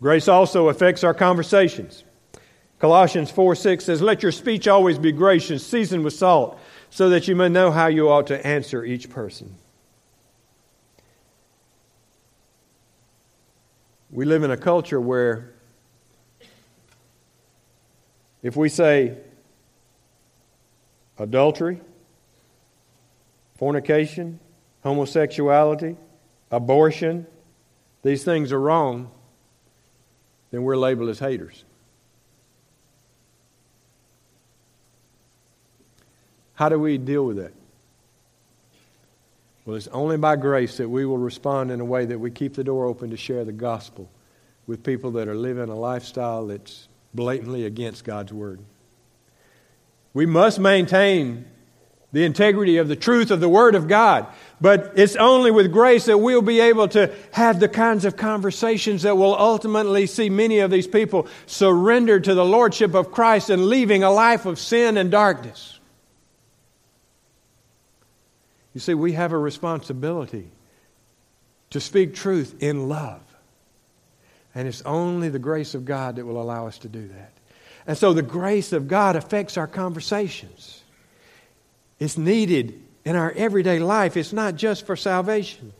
Grace 0.01 0.27
also 0.27 0.67
affects 0.67 1.03
our 1.03 1.13
conversations. 1.13 2.03
Colossians 2.79 3.31
4 3.31 3.55
6 3.55 3.85
says, 3.85 4.01
Let 4.01 4.23
your 4.23 4.33
speech 4.33 4.67
always 4.67 4.97
be 4.97 5.13
gracious, 5.13 5.65
seasoned 5.65 6.03
with 6.03 6.13
salt, 6.13 6.59
so 6.89 7.09
that 7.09 7.27
you 7.29 7.35
may 7.35 7.47
know 7.47 7.71
how 7.71 7.87
you 7.87 8.09
ought 8.09 8.27
to 8.27 8.45
answer 8.45 8.83
each 8.83 9.09
person. 9.09 9.55
We 14.13 14.25
live 14.25 14.43
in 14.43 14.51
a 14.51 14.57
culture 14.57 15.01
where 15.01 15.49
if 18.43 18.55
we 18.55 18.69
say 18.69 19.17
adultery, 21.17 21.81
fornication, 23.57 24.39
homosexuality, 24.83 25.97
abortion, 26.51 27.25
these 28.03 28.23
things 28.23 28.51
are 28.51 28.59
wrong, 28.59 29.09
then 30.51 30.61
we're 30.61 30.77
labeled 30.77 31.09
as 31.09 31.17
haters. 31.17 31.65
How 36.53 36.69
do 36.69 36.77
we 36.77 36.99
deal 36.99 37.25
with 37.25 37.37
that? 37.37 37.53
Well, 39.65 39.77
it's 39.77 39.87
only 39.87 40.17
by 40.17 40.35
grace 40.35 40.77
that 40.77 40.89
we 40.89 41.05
will 41.05 41.17
respond 41.17 41.71
in 41.71 41.79
a 41.79 41.85
way 41.85 42.05
that 42.05 42.19
we 42.19 42.31
keep 42.31 42.55
the 42.55 42.63
door 42.63 42.85
open 42.85 43.11
to 43.11 43.17
share 43.17 43.45
the 43.45 43.53
gospel 43.53 44.09
with 44.67 44.83
people 44.83 45.11
that 45.11 45.27
are 45.27 45.35
living 45.35 45.69
a 45.69 45.75
lifestyle 45.75 46.47
that's 46.47 46.87
blatantly 47.13 47.65
against 47.65 48.03
God's 48.03 48.33
word. 48.33 48.59
We 50.13 50.25
must 50.25 50.59
maintain 50.59 51.45
the 52.13 52.23
integrity 52.23 52.77
of 52.77 52.87
the 52.87 52.95
truth 52.95 53.31
of 53.31 53.39
the 53.39 53.49
Word 53.49 53.73
of 53.73 53.87
God. 53.87 54.27
But 54.61 54.93
it's 54.95 55.15
only 55.15 55.49
with 55.49 55.71
grace 55.71 56.05
that 56.05 56.19
we'll 56.19 56.43
be 56.43 56.61
able 56.61 56.87
to 56.89 57.11
have 57.31 57.59
the 57.59 57.67
kinds 57.67 58.05
of 58.05 58.15
conversations 58.15 59.01
that 59.01 59.17
will 59.17 59.35
ultimately 59.35 60.05
see 60.05 60.29
many 60.29 60.59
of 60.59 60.69
these 60.69 60.87
people 60.87 61.27
surrender 61.47 62.19
to 62.19 62.35
the 62.35 62.45
Lordship 62.45 62.93
of 62.93 63.11
Christ 63.11 63.49
and 63.49 63.65
leaving 63.65 64.03
a 64.03 64.11
life 64.11 64.45
of 64.45 64.59
sin 64.59 64.95
and 64.95 65.09
darkness. 65.09 65.79
You 68.73 68.79
see, 68.79 68.93
we 68.93 69.13
have 69.13 69.31
a 69.31 69.37
responsibility 69.37 70.49
to 71.69 71.79
speak 71.79 72.15
truth 72.15 72.55
in 72.61 72.89
love. 72.89 73.21
And 74.55 74.67
it's 74.67 74.81
only 74.83 75.29
the 75.29 75.39
grace 75.39 75.73
of 75.73 75.85
God 75.85 76.17
that 76.17 76.25
will 76.25 76.41
allow 76.41 76.67
us 76.67 76.77
to 76.79 76.87
do 76.87 77.07
that. 77.07 77.31
And 77.87 77.97
so 77.97 78.13
the 78.13 78.21
grace 78.21 78.71
of 78.71 78.87
God 78.87 79.15
affects 79.15 79.57
our 79.57 79.67
conversations. 79.67 80.83
It's 81.99 82.17
needed 82.17 82.79
in 83.03 83.15
our 83.15 83.31
everyday 83.31 83.79
life. 83.79 84.15
It's 84.15 84.33
not 84.33 84.55
just 84.55 84.85
for 84.85 84.95
salvation. 84.95 85.73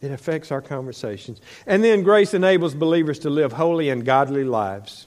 It 0.00 0.10
affects 0.12 0.52
our 0.52 0.62
conversations. 0.62 1.40
And 1.66 1.82
then 1.82 2.02
grace 2.02 2.34
enables 2.34 2.74
believers 2.74 3.18
to 3.20 3.30
live 3.30 3.52
holy 3.52 3.90
and 3.90 4.04
godly 4.04 4.44
lives. 4.44 5.06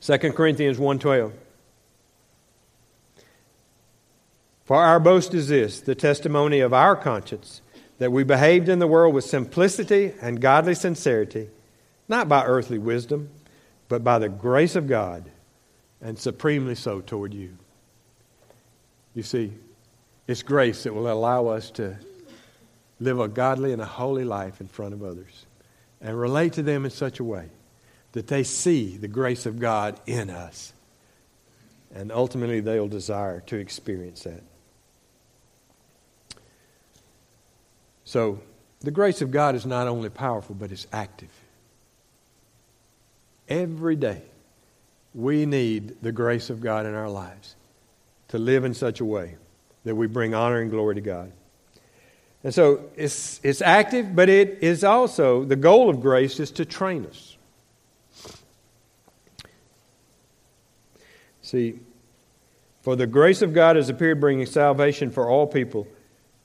2 0.00 0.34
Corinthians 0.34 0.78
1:12 0.78 1.32
For 4.66 4.76
our 4.76 4.98
boast 4.98 5.32
is 5.32 5.48
this, 5.48 5.80
the 5.80 5.94
testimony 5.94 6.58
of 6.58 6.74
our 6.74 6.96
conscience, 6.96 7.62
that 7.98 8.10
we 8.10 8.24
behaved 8.24 8.68
in 8.68 8.80
the 8.80 8.86
world 8.88 9.14
with 9.14 9.24
simplicity 9.24 10.12
and 10.20 10.40
godly 10.40 10.74
sincerity, 10.74 11.48
not 12.08 12.28
by 12.28 12.44
earthly 12.44 12.78
wisdom, 12.78 13.30
but 13.88 14.02
by 14.02 14.18
the 14.18 14.28
grace 14.28 14.74
of 14.74 14.88
God, 14.88 15.30
and 16.02 16.18
supremely 16.18 16.74
so 16.74 17.00
toward 17.00 17.32
you. 17.32 17.56
You 19.14 19.22
see, 19.22 19.52
it's 20.26 20.42
grace 20.42 20.82
that 20.82 20.92
will 20.92 21.10
allow 21.10 21.46
us 21.46 21.70
to 21.72 21.96
live 22.98 23.20
a 23.20 23.28
godly 23.28 23.72
and 23.72 23.80
a 23.80 23.86
holy 23.86 24.24
life 24.24 24.60
in 24.60 24.66
front 24.66 24.94
of 24.94 25.04
others 25.04 25.46
and 26.00 26.18
relate 26.18 26.54
to 26.54 26.62
them 26.62 26.84
in 26.84 26.90
such 26.90 27.20
a 27.20 27.24
way 27.24 27.48
that 28.12 28.26
they 28.26 28.42
see 28.42 28.96
the 28.96 29.08
grace 29.08 29.46
of 29.46 29.60
God 29.60 29.98
in 30.06 30.28
us. 30.28 30.72
And 31.94 32.10
ultimately, 32.10 32.60
they'll 32.60 32.88
desire 32.88 33.40
to 33.46 33.56
experience 33.56 34.24
that. 34.24 34.42
So, 38.06 38.40
the 38.80 38.92
grace 38.92 39.20
of 39.20 39.32
God 39.32 39.56
is 39.56 39.66
not 39.66 39.88
only 39.88 40.08
powerful, 40.08 40.54
but 40.54 40.70
it's 40.70 40.86
active. 40.92 41.28
Every 43.48 43.96
day, 43.96 44.22
we 45.12 45.44
need 45.44 46.00
the 46.02 46.12
grace 46.12 46.48
of 46.48 46.60
God 46.60 46.86
in 46.86 46.94
our 46.94 47.10
lives 47.10 47.56
to 48.28 48.38
live 48.38 48.64
in 48.64 48.74
such 48.74 49.00
a 49.00 49.04
way 49.04 49.34
that 49.84 49.96
we 49.96 50.06
bring 50.06 50.34
honor 50.34 50.60
and 50.60 50.70
glory 50.70 50.94
to 50.94 51.00
God. 51.00 51.32
And 52.44 52.54
so 52.54 52.84
it's, 52.94 53.40
it's 53.42 53.60
active, 53.60 54.14
but 54.14 54.28
it 54.28 54.58
is 54.62 54.84
also, 54.84 55.42
the 55.42 55.56
goal 55.56 55.90
of 55.90 56.00
grace 56.00 56.38
is 56.38 56.52
to 56.52 56.64
train 56.64 57.06
us. 57.06 57.36
See, 61.42 61.80
for 62.82 62.94
the 62.94 63.08
grace 63.08 63.42
of 63.42 63.52
God 63.52 63.74
has 63.74 63.88
appeared, 63.88 64.20
bringing 64.20 64.46
salvation 64.46 65.10
for 65.10 65.28
all 65.28 65.48
people, 65.48 65.88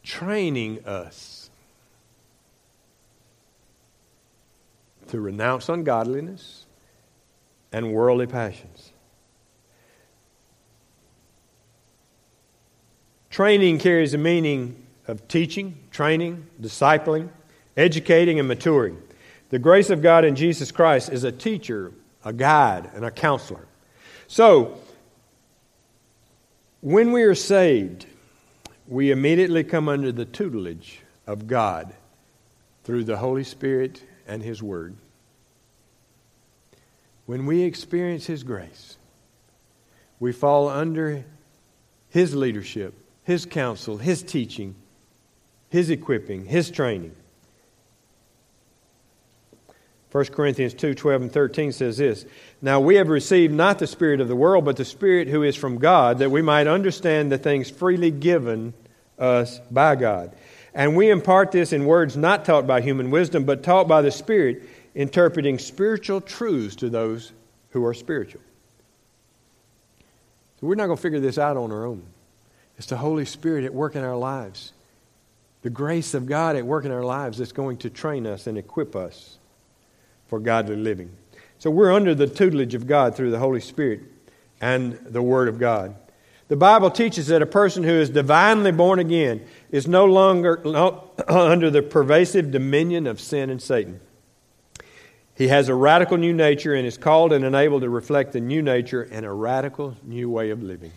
training 0.02 0.84
us 0.86 1.31
to 5.12 5.20
renounce 5.20 5.68
ungodliness 5.68 6.66
and 7.74 7.92
worldly 7.92 8.28
passions. 8.28 8.94
Training 13.30 13.80
carries 13.80 14.14
the 14.14 14.18
meaning 14.18 14.86
of 15.10 15.28
teaching, 15.28 15.78
training, 15.92 16.48
discipling, 16.62 17.30
educating, 17.76 18.40
and 18.40 18.48
maturing. 18.48 19.02
The 19.50 19.60
grace 19.60 19.90
of 19.90 20.02
God 20.02 20.24
in 20.24 20.34
Jesus 20.34 20.72
Christ 20.72 21.10
is 21.10 21.26
a 21.26 21.32
teacher, 21.32 21.92
a 22.24 22.32
guide, 22.32 22.90
and 22.94 23.04
a 23.04 23.12
counselor. 23.12 23.68
So, 24.28 24.80
when 26.80 27.12
we 27.12 27.24
are 27.24 27.36
saved, 27.36 28.06
we 28.88 29.12
immediately 29.12 29.66
come 29.66 29.90
under 29.90 30.14
the 30.14 30.26
tutelage 30.26 31.02
of 31.28 31.48
God 31.48 31.94
through 32.86 33.04
the 33.04 33.18
Holy 33.18 33.44
Spirit 33.44 34.04
and 34.32 34.42
His 34.42 34.64
Word. 34.64 34.96
When 37.26 37.46
we 37.46 37.64
experience 37.64 38.26
His 38.26 38.44
grace, 38.44 38.98
we 40.20 40.32
fall 40.32 40.70
under 40.70 41.26
His 42.10 42.34
leadership, 42.34 42.94
His 43.24 43.46
counsel, 43.46 43.98
His 43.98 44.24
teaching, 44.24 44.76
His 45.70 45.90
equipping, 45.90 46.46
His 46.46 46.72
training. 46.72 47.16
1 50.14 50.26
Corinthians 50.26 50.74
2 50.74 50.94
12 50.94 51.22
and 51.22 51.32
13 51.32 51.72
says 51.74 51.98
this 51.98 52.26
Now 52.62 52.80
we 52.80 52.96
have 52.96 53.10
received 53.10 53.54
not 53.54 53.80
the 53.80 53.88
Spirit 53.88 54.22
of 54.22 54.30
the 54.30 54.36
world, 54.36 54.64
but 54.64 54.78
the 54.78 54.86
Spirit 54.86 55.28
who 55.28 55.44
is 55.44 55.56
from 55.58 55.78
God, 55.78 56.20
that 56.20 56.32
we 56.32 56.42
might 56.42 56.68
understand 56.68 57.32
the 57.32 57.38
things 57.38 57.70
freely 57.70 58.12
given 58.12 58.74
us 59.20 59.60
by 59.70 59.96
God. 59.96 60.34
And 60.74 60.96
we 60.96 61.10
impart 61.10 61.52
this 61.52 61.74
in 61.74 61.86
words 61.86 62.16
not 62.16 62.46
taught 62.46 62.66
by 62.66 62.82
human 62.82 63.12
wisdom, 63.12 63.44
but 63.44 63.64
taught 63.64 63.88
by 63.88 64.02
the 64.02 64.12
Spirit 64.12 64.64
interpreting 64.96 65.60
spiritual 65.60 66.22
truths 66.22 66.78
to 66.78 66.90
those 66.90 67.32
who 67.72 67.86
are 67.86 67.94
spiritual. 67.94 68.42
So 70.60 70.68
we're 70.68 70.76
not 70.76 70.86
going 70.86 70.98
to 70.98 71.02
figure 71.02 71.20
this 71.20 71.38
out 71.38 71.58
on 71.58 71.72
our 71.72 71.86
own. 71.86 72.04
It's 72.78 72.88
the 72.88 72.98
Holy 72.98 73.26
Spirit 73.26 73.66
at 73.66 73.74
work 73.74 73.96
in 73.96 74.04
our 74.04 74.16
lives, 74.16 74.74
the 75.62 75.70
grace 75.70 76.14
of 76.14 76.26
God 76.26 76.56
at 76.56 76.66
work 76.66 76.86
in 76.86 76.92
our 76.92 77.04
lives 77.04 77.38
that's 77.38 77.52
going 77.52 77.78
to 77.78 77.90
train 77.90 78.26
us 78.26 78.48
and 78.48 78.58
equip 78.58 78.96
us 78.96 79.38
for 80.28 80.40
godly 80.40 80.78
living. 80.78 81.12
So 81.60 81.70
we're 81.70 81.94
under 81.94 82.16
the 82.16 82.28
tutelage 82.28 82.74
of 82.74 82.88
God 82.88 83.16
through 83.16 83.32
the 83.32 83.40
Holy 83.40 83.60
Spirit 83.60 84.02
and 84.60 84.94
the 84.94 85.22
Word 85.22 85.48
of 85.48 85.60
God. 85.60 85.96
The 86.52 86.58
Bible 86.58 86.92
teaches 86.92 87.28
that 87.28 87.42
a 87.42 87.46
person 87.46 87.82
who 87.82 87.94
is 87.94 88.10
divinely 88.10 88.74
born 88.74 89.00
again 89.00 89.46
is 89.72 89.88
no 89.88 90.04
longer 90.04 90.60
under 91.30 91.70
the 91.70 91.82
pervasive 91.82 92.52
dominion 92.52 93.08
of 93.08 93.22
sin 93.22 93.50
and 93.50 93.62
Satan. 93.62 94.02
He 95.34 95.48
has 95.48 95.70
a 95.70 95.74
radical 95.74 96.18
new 96.18 96.34
nature 96.34 96.74
and 96.74 96.86
is 96.86 96.98
called 96.98 97.32
and 97.32 97.46
enabled 97.46 97.84
to 97.84 97.90
reflect 97.90 98.34
the 98.34 98.42
new 98.42 98.62
nature 98.62 99.02
and 99.02 99.26
a 99.26 99.32
radical 99.32 99.96
new 100.04 100.30
way 100.30 100.50
of 100.50 100.62
living. 100.62 100.92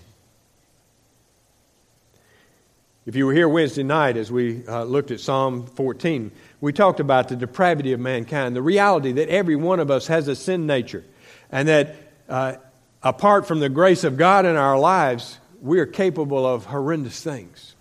If 3.07 3.15
you 3.15 3.25
were 3.25 3.33
here 3.33 3.49
Wednesday 3.49 3.85
night 3.85 4.17
as 4.17 4.33
we 4.33 4.67
uh, 4.67 4.83
looked 4.83 5.13
at 5.13 5.21
Psalm 5.21 5.69
14, 5.69 6.33
we 6.61 6.73
talked 6.73 6.99
about 6.99 7.29
the 7.29 7.37
depravity 7.37 7.93
of 7.93 8.01
mankind, 8.01 8.57
the 8.57 8.63
reality 8.63 9.13
that 9.13 9.29
every 9.29 9.55
one 9.55 9.79
of 9.79 9.89
us 9.89 10.09
has 10.09 10.27
a 10.27 10.35
sin 10.35 10.67
nature, 10.67 11.05
and 11.53 11.69
that 11.69 11.95
uh, 12.29 12.57
apart 13.05 13.47
from 13.47 13.61
the 13.61 13.69
grace 13.69 14.03
of 14.03 14.17
God 14.17 14.47
in 14.47 14.57
our 14.57 14.77
lives, 14.77 15.39
we 15.65 15.81
are 15.81 15.87
capable 15.87 16.47
of 16.47 16.67
horrendous 16.67 17.23
things. 17.23 17.75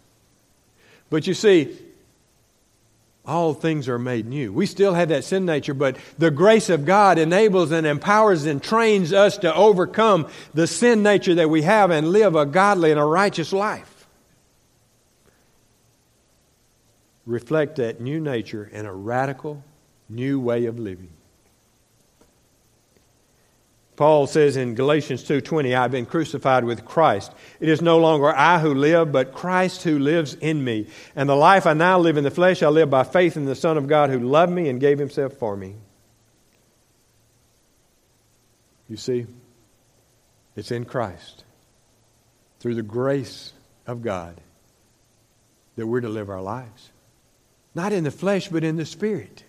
But 1.09 1.27
you 1.27 1.33
see, 1.33 1.77
all 3.25 3.53
things 3.53 3.89
are 3.89 3.99
made 3.99 4.25
new. 4.25 4.53
We 4.53 4.65
still 4.65 4.93
have 4.93 5.09
that 5.09 5.25
sin 5.25 5.45
nature, 5.45 5.73
but 5.73 5.97
the 6.17 6.31
grace 6.31 6.69
of 6.69 6.85
God 6.85 7.19
enables 7.19 7.71
and 7.71 7.85
empowers 7.85 8.45
and 8.45 8.63
trains 8.63 9.11
us 9.11 9.37
to 9.39 9.53
overcome 9.53 10.29
the 10.53 10.65
sin 10.65 11.03
nature 11.03 11.35
that 11.35 11.49
we 11.49 11.63
have 11.63 11.91
and 11.91 12.07
live 12.07 12.37
a 12.37 12.45
godly 12.45 12.91
and 12.91 12.99
a 12.99 13.05
righteous 13.05 13.51
life. 13.51 14.07
Reflect 17.25 17.75
that 17.75 17.99
new 17.99 18.21
nature 18.21 18.69
in 18.71 18.85
a 18.85 18.93
radical 18.93 19.61
new 20.07 20.39
way 20.39 20.65
of 20.65 20.79
living. 20.79 21.11
Paul 23.95 24.25
says 24.25 24.57
in 24.57 24.73
Galatians 24.73 25.23
2:20, 25.23 25.75
I've 25.75 25.91
been 25.91 26.07
crucified 26.07 26.63
with 26.63 26.83
Christ. 26.83 27.31
It 27.59 27.69
is 27.69 27.81
no 27.81 27.99
longer 27.99 28.33
I 28.35 28.59
who 28.59 28.73
live, 28.73 29.11
but 29.11 29.33
Christ 29.33 29.83
who 29.83 29.99
lives 29.99 30.33
in 30.33 30.63
me. 30.63 30.87
And 31.15 31.29
the 31.29 31.35
life 31.35 31.67
I 31.67 31.73
now 31.73 31.99
live 31.99 32.17
in 32.17 32.23
the 32.23 32.31
flesh, 32.31 32.63
I 32.63 32.69
live 32.69 32.89
by 32.89 33.03
faith 33.03 33.37
in 33.37 33.45
the 33.45 33.55
Son 33.55 33.77
of 33.77 33.87
God 33.87 34.09
who 34.09 34.19
loved 34.19 34.51
me 34.51 34.67
and 34.67 34.79
gave 34.79 34.97
himself 34.97 35.33
for 35.33 35.55
me. 35.55 35.75
You 38.89 38.97
see, 38.97 39.27
it's 40.55 40.71
in 40.71 40.85
Christ, 40.85 41.43
through 42.59 42.75
the 42.75 42.81
grace 42.81 43.53
of 43.85 44.01
God, 44.01 44.41
that 45.75 45.85
we're 45.85 46.01
to 46.01 46.09
live 46.09 46.29
our 46.29 46.41
lives. 46.41 46.91
Not 47.75 47.93
in 47.93 48.03
the 48.03 48.11
flesh, 48.11 48.49
but 48.49 48.63
in 48.63 48.75
the 48.75 48.85
Spirit, 48.85 49.43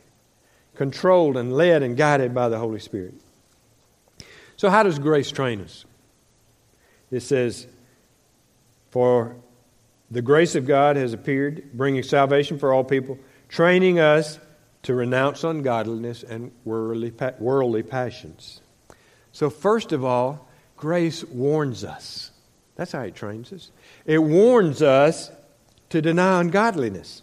controlled 0.74 1.36
and 1.36 1.52
led 1.52 1.82
and 1.82 1.96
guided 1.96 2.34
by 2.34 2.48
the 2.48 2.58
Holy 2.58 2.80
Spirit. 2.80 3.14
So, 4.56 4.70
how 4.70 4.82
does 4.82 4.98
grace 4.98 5.30
train 5.30 5.60
us? 5.60 5.84
It 7.10 7.20
says, 7.20 7.66
For 8.90 9.36
the 10.10 10.22
grace 10.22 10.54
of 10.54 10.66
God 10.66 10.96
has 10.96 11.12
appeared, 11.12 11.72
bringing 11.72 12.02
salvation 12.02 12.58
for 12.58 12.72
all 12.72 12.84
people, 12.84 13.18
training 13.48 13.98
us 13.98 14.38
to 14.84 14.94
renounce 14.94 15.44
ungodliness 15.44 16.22
and 16.22 16.52
worldly, 16.64 17.12
worldly 17.38 17.82
passions. 17.82 18.60
So, 19.32 19.50
first 19.50 19.92
of 19.92 20.04
all, 20.04 20.48
grace 20.76 21.24
warns 21.24 21.84
us. 21.84 22.30
That's 22.76 22.92
how 22.92 23.02
it 23.02 23.14
trains 23.14 23.52
us. 23.52 23.70
It 24.04 24.18
warns 24.18 24.82
us 24.82 25.30
to 25.90 26.02
deny 26.02 26.40
ungodliness. 26.40 27.22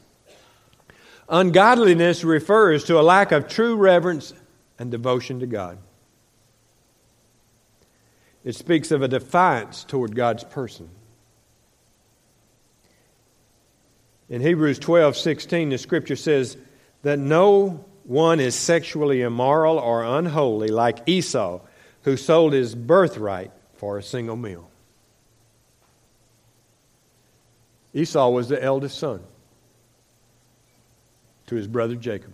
Ungodliness 1.29 2.23
refers 2.23 2.83
to 2.85 2.99
a 2.99 3.01
lack 3.01 3.31
of 3.31 3.47
true 3.47 3.75
reverence 3.75 4.33
and 4.77 4.91
devotion 4.91 5.39
to 5.39 5.45
God. 5.45 5.77
It 8.43 8.55
speaks 8.55 8.91
of 8.91 9.01
a 9.01 9.07
defiance 9.07 9.83
toward 9.83 10.15
God's 10.15 10.43
person. 10.43 10.89
In 14.29 14.41
Hebrews 14.41 14.79
12 14.79 15.17
16, 15.17 15.69
the 15.69 15.77
scripture 15.77 16.15
says 16.15 16.57
that 17.03 17.19
no 17.19 17.85
one 18.03 18.39
is 18.39 18.55
sexually 18.55 19.21
immoral 19.21 19.77
or 19.77 20.03
unholy 20.03 20.69
like 20.69 21.07
Esau, 21.07 21.59
who 22.03 22.17
sold 22.17 22.53
his 22.53 22.73
birthright 22.73 23.51
for 23.75 23.97
a 23.97 24.03
single 24.03 24.35
meal. 24.35 24.69
Esau 27.93 28.29
was 28.29 28.47
the 28.47 28.61
eldest 28.63 28.97
son 28.97 29.21
to 31.47 31.55
his 31.55 31.67
brother 31.67 31.95
Jacob. 31.95 32.31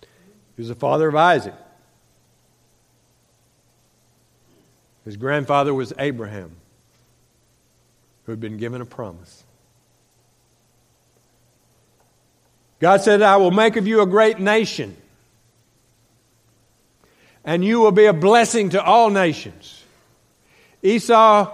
He 0.00 0.62
was 0.62 0.68
the 0.68 0.74
father 0.74 1.08
of 1.08 1.14
Isaac. 1.14 1.54
His 5.04 5.16
grandfather 5.16 5.72
was 5.72 5.92
Abraham, 5.98 6.52
who 8.24 8.32
had 8.32 8.40
been 8.40 8.58
given 8.58 8.80
a 8.80 8.86
promise. 8.86 9.44
God 12.80 13.02
said, 13.02 13.22
I 13.22 13.36
will 13.36 13.50
make 13.50 13.76
of 13.76 13.86
you 13.86 14.00
a 14.02 14.06
great 14.06 14.38
nation, 14.38 14.96
and 17.44 17.64
you 17.64 17.80
will 17.80 17.92
be 17.92 18.06
a 18.06 18.12
blessing 18.12 18.70
to 18.70 18.82
all 18.82 19.10
nations. 19.10 19.84
Esau 20.82 21.50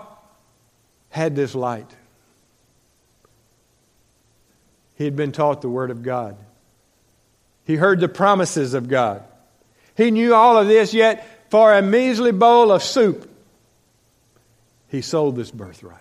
had 1.09 1.35
this 1.35 1.55
light. 1.55 1.91
He 4.97 5.05
had 5.05 5.17
been 5.17 5.33
taught 5.33 5.63
the 5.63 5.69
Word 5.69 5.91
of 5.91 6.03
God. 6.03 6.37
He 7.65 7.77
heard 7.77 8.01
the 8.01 8.09
promises 8.09 8.75
of 8.75 8.89
God. 8.89 9.25
He 9.97 10.11
knew 10.11 10.35
all 10.35 10.57
of 10.57 10.69
this, 10.69 10.95
yet 10.95 11.51
for 11.51 11.75
a 11.75 11.83
measly 11.83 12.33
bowl 12.33 12.71
of 12.71 12.83
soup, 12.83 13.29
he 14.89 15.03
sold 15.03 15.37
this 15.37 15.51
birthright. 15.51 16.01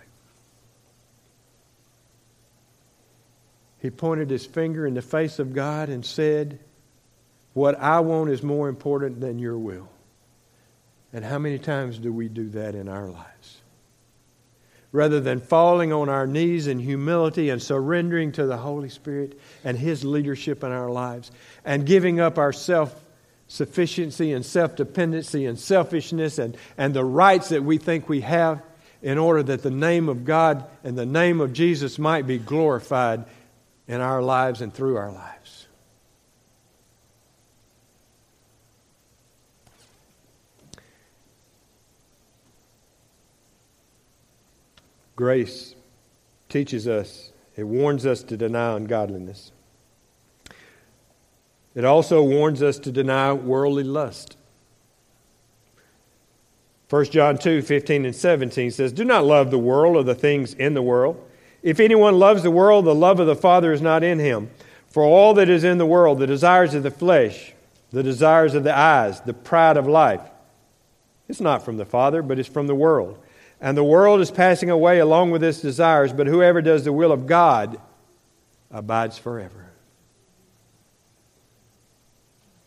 He 3.78 3.90
pointed 3.90 4.30
his 4.30 4.46
finger 4.46 4.86
in 4.86 4.94
the 4.94 5.02
face 5.02 5.38
of 5.38 5.52
God 5.52 5.88
and 5.88 6.04
said, 6.04 6.58
What 7.52 7.78
I 7.78 8.00
want 8.00 8.30
is 8.30 8.42
more 8.42 8.68
important 8.68 9.20
than 9.20 9.38
your 9.38 9.58
will. 9.58 9.88
And 11.12 11.24
how 11.24 11.38
many 11.38 11.58
times 11.58 11.98
do 11.98 12.12
we 12.12 12.28
do 12.28 12.48
that 12.50 12.74
in 12.74 12.88
our 12.88 13.08
lives? 13.08 13.60
Rather 14.92 15.20
than 15.20 15.40
falling 15.40 15.92
on 15.92 16.08
our 16.08 16.26
knees 16.26 16.66
in 16.66 16.78
humility 16.78 17.50
and 17.50 17.62
surrendering 17.62 18.32
to 18.32 18.46
the 18.46 18.56
Holy 18.56 18.88
Spirit 18.88 19.38
and 19.62 19.78
His 19.78 20.04
leadership 20.04 20.64
in 20.64 20.72
our 20.72 20.90
lives 20.90 21.30
and 21.64 21.86
giving 21.86 22.18
up 22.18 22.38
our 22.38 22.52
self 22.52 22.94
sufficiency 23.48 24.32
and 24.32 24.44
self 24.44 24.74
dependency 24.74 25.46
and 25.46 25.58
selfishness 25.58 26.38
and, 26.38 26.56
and 26.76 26.94
the 26.94 27.04
rights 27.04 27.50
that 27.50 27.62
we 27.62 27.78
think 27.78 28.08
we 28.08 28.22
have 28.22 28.62
in 29.02 29.18
order 29.18 29.42
that 29.42 29.62
the 29.62 29.70
name 29.70 30.08
of 30.08 30.24
God 30.24 30.64
and 30.82 30.96
the 30.96 31.06
name 31.06 31.40
of 31.40 31.52
Jesus 31.52 31.98
might 31.98 32.26
be 32.26 32.38
glorified 32.38 33.24
in 33.88 34.00
our 34.00 34.22
lives 34.22 34.60
and 34.60 34.72
through 34.72 34.96
our 34.96 35.12
lives. 35.12 35.66
Grace 45.16 45.74
teaches 46.50 46.86
us, 46.86 47.32
it 47.56 47.64
warns 47.64 48.04
us 48.04 48.22
to 48.24 48.36
deny 48.36 48.76
ungodliness. 48.76 49.50
It 51.74 51.84
also 51.84 52.22
warns 52.22 52.62
us 52.62 52.78
to 52.80 52.92
deny 52.92 53.32
worldly 53.32 53.84
lust. 53.84 54.35
1 56.88 57.04
John 57.06 57.36
2 57.36 57.62
15 57.62 58.04
and 58.04 58.14
17 58.14 58.70
says, 58.70 58.92
Do 58.92 59.04
not 59.04 59.24
love 59.24 59.50
the 59.50 59.58
world 59.58 59.96
or 59.96 60.04
the 60.04 60.14
things 60.14 60.54
in 60.54 60.74
the 60.74 60.82
world. 60.82 61.22
If 61.62 61.80
anyone 61.80 62.18
loves 62.18 62.42
the 62.42 62.50
world, 62.50 62.84
the 62.84 62.94
love 62.94 63.18
of 63.18 63.26
the 63.26 63.34
Father 63.34 63.72
is 63.72 63.82
not 63.82 64.04
in 64.04 64.18
him. 64.18 64.50
For 64.88 65.02
all 65.02 65.34
that 65.34 65.48
is 65.48 65.64
in 65.64 65.78
the 65.78 65.86
world, 65.86 66.18
the 66.18 66.26
desires 66.26 66.74
of 66.74 66.82
the 66.82 66.90
flesh, 66.90 67.52
the 67.90 68.02
desires 68.02 68.54
of 68.54 68.62
the 68.62 68.76
eyes, 68.76 69.20
the 69.20 69.34
pride 69.34 69.76
of 69.76 69.86
life, 69.86 70.22
it's 71.28 71.40
not 71.40 71.64
from 71.64 71.76
the 71.76 71.84
Father, 71.84 72.22
but 72.22 72.38
it's 72.38 72.48
from 72.48 72.66
the 72.66 72.74
world. 72.74 73.18
And 73.60 73.76
the 73.76 73.84
world 73.84 74.20
is 74.20 74.30
passing 74.30 74.70
away 74.70 74.98
along 74.98 75.30
with 75.30 75.42
its 75.42 75.60
desires, 75.60 76.12
but 76.12 76.26
whoever 76.26 76.62
does 76.62 76.84
the 76.84 76.92
will 76.92 77.10
of 77.10 77.26
God 77.26 77.80
abides 78.70 79.18
forever. 79.18 79.70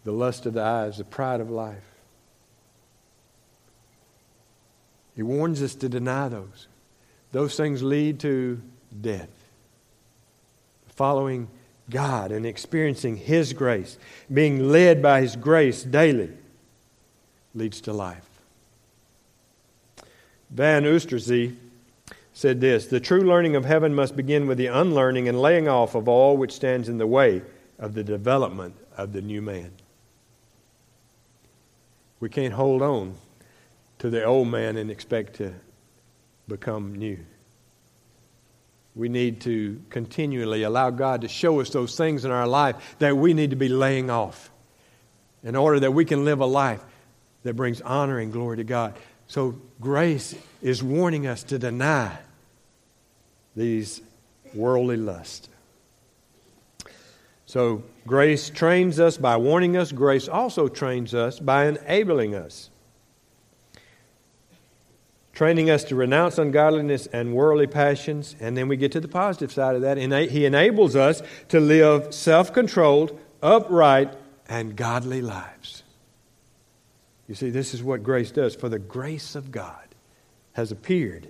The 0.03 0.12
lust 0.12 0.45
of 0.45 0.53
the 0.53 0.62
eyes, 0.62 0.97
the 0.97 1.03
pride 1.03 1.41
of 1.41 1.49
life. 1.49 1.88
He 5.19 5.23
warns 5.23 5.62
us 5.62 5.75
to 5.75 5.89
deny 5.89 6.29
those. 6.29 6.69
Those 7.34 7.58
things 7.58 7.84
lead 7.84 8.21
to 8.21 8.62
death. 9.01 9.27
Following 10.95 11.49
God 11.89 12.32
and 12.32 12.45
experiencing 12.45 13.17
His 13.17 13.51
grace, 13.51 13.97
being 14.34 14.69
led 14.69 15.01
by 15.01 15.19
His 15.19 15.36
grace 15.36 15.84
daily, 15.84 16.29
leads 17.53 17.82
to 17.82 17.91
life. 17.91 18.29
Van 20.51 20.84
Oosterzee 20.86 21.53
said 22.32 22.62
this 22.62 22.88
The 22.88 23.01
true 23.01 23.23
learning 23.23 23.58
of 23.58 23.65
heaven 23.65 23.93
must 23.93 24.15
begin 24.15 24.47
with 24.47 24.58
the 24.58 24.67
unlearning 24.67 25.27
and 25.27 25.41
laying 25.41 25.67
off 25.67 25.95
of 25.95 26.08
all 26.08 26.38
which 26.38 26.53
stands 26.53 26.88
in 26.88 26.97
the 26.97 27.05
way 27.05 27.41
of 27.77 27.93
the 27.93 28.05
development 28.05 28.73
of 28.95 29.12
the 29.12 29.21
new 29.21 29.41
man. 29.41 29.73
We 32.21 32.29
can't 32.29 32.53
hold 32.53 32.82
on 32.82 33.15
to 33.99 34.09
the 34.09 34.23
old 34.23 34.47
man 34.47 34.77
and 34.77 34.89
expect 34.89 35.35
to 35.35 35.53
become 36.47 36.95
new. 36.95 37.19
We 38.95 39.07
need 39.07 39.41
to 39.41 39.81
continually 39.89 40.63
allow 40.63 40.89
God 40.89 41.21
to 41.21 41.27
show 41.27 41.62
us 41.62 41.69
those 41.69 41.95
things 41.95 42.25
in 42.25 42.31
our 42.31 42.47
life 42.47 42.95
that 42.99 43.15
we 43.15 43.33
need 43.33 43.51
to 43.51 43.55
be 43.55 43.69
laying 43.69 44.09
off 44.09 44.49
in 45.43 45.55
order 45.55 45.79
that 45.81 45.91
we 45.91 46.05
can 46.05 46.25
live 46.25 46.39
a 46.39 46.45
life 46.45 46.83
that 47.43 47.55
brings 47.55 47.81
honor 47.81 48.19
and 48.19 48.33
glory 48.33 48.57
to 48.57 48.63
God. 48.63 48.95
So, 49.27 49.56
grace 49.79 50.35
is 50.62 50.83
warning 50.83 51.27
us 51.27 51.43
to 51.43 51.60
deny 51.60 52.17
these 53.56 54.02
worldly 54.54 54.97
lusts. 54.97 55.47
So, 57.45 57.83
grace 58.08 58.50
trains 58.50 59.00
us 59.00 59.17
by 59.17 59.37
warning 59.37 59.77
us, 59.77 59.91
grace 59.91 60.27
also 60.27 60.67
trains 60.67 61.13
us 61.13 61.39
by 61.39 61.67
enabling 61.67 62.35
us 62.35 62.69
training 65.40 65.69
us 65.69 65.85
to 65.85 65.96
renounce 65.96 66.37
ungodliness 66.37 67.08
and 67.13 67.33
worldly 67.33 67.65
passions. 67.65 68.35
And 68.42 68.58
then 68.58 68.67
we 68.67 68.75
get 68.75 68.92
to 68.92 69.00
the 69.00 69.08
positive 69.08 69.54
side 69.54 69.73
of 69.73 69.83
that. 69.83 69.98
He 69.98 70.44
enables 70.44 70.98
us 70.98 71.21
to 71.48 71.62
live 71.62 72.13
self 72.13 72.52
controlled, 72.52 73.17
upright, 73.42 74.13
and 74.50 74.75
godly 74.75 75.21
lives. 75.21 75.83
You 77.29 77.35
see, 77.35 77.52
this 77.52 77.73
is 77.73 77.81
what 77.81 78.04
grace 78.04 78.31
does. 78.31 78.54
For 78.54 78.67
the 78.67 78.79
grace 78.79 79.33
of 79.35 79.50
God 79.50 79.87
has 80.56 80.73
appeared. 80.73 81.29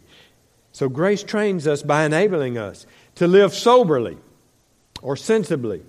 So 0.71 0.89
grace 0.89 1.21
trains 1.21 1.67
us 1.67 1.83
by 1.83 2.03
enabling 2.03 2.57
us 2.57 2.87
to 3.13 3.27
live 3.27 3.53
soberly 3.53 4.17
or 5.03 5.17
sensibly. 5.17 5.83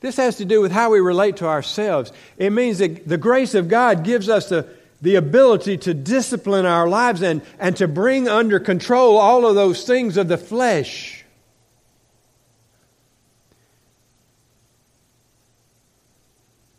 This 0.00 0.16
has 0.16 0.38
to 0.38 0.44
do 0.44 0.60
with 0.60 0.72
how 0.72 0.90
we 0.90 0.98
relate 0.98 1.36
to 1.36 1.46
ourselves. 1.46 2.10
It 2.38 2.50
means 2.50 2.78
that 2.78 3.06
the 3.06 3.18
grace 3.18 3.54
of 3.54 3.68
God 3.68 4.02
gives 4.02 4.28
us 4.28 4.48
the 4.48 4.68
the 5.00 5.16
ability 5.16 5.76
to 5.78 5.94
discipline 5.94 6.64
our 6.64 6.88
lives 6.88 7.22
and, 7.22 7.42
and 7.58 7.76
to 7.76 7.86
bring 7.86 8.28
under 8.28 8.58
control 8.58 9.18
all 9.18 9.46
of 9.46 9.54
those 9.54 9.84
things 9.84 10.16
of 10.16 10.28
the 10.28 10.38
flesh. 10.38 11.24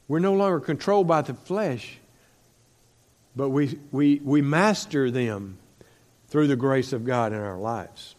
We're 0.08 0.20
no 0.20 0.34
longer 0.34 0.60
controlled 0.60 1.08
by 1.08 1.22
the 1.22 1.34
flesh, 1.34 1.98
but 3.36 3.50
we, 3.50 3.78
we, 3.92 4.22
we 4.24 4.42
master 4.42 5.12
them 5.12 5.58
through 6.30 6.48
the 6.48 6.56
grace 6.56 6.94
of 6.94 7.06
God 7.06 7.34
in 7.34 7.40
our 7.40 7.58
lives. 7.58 8.16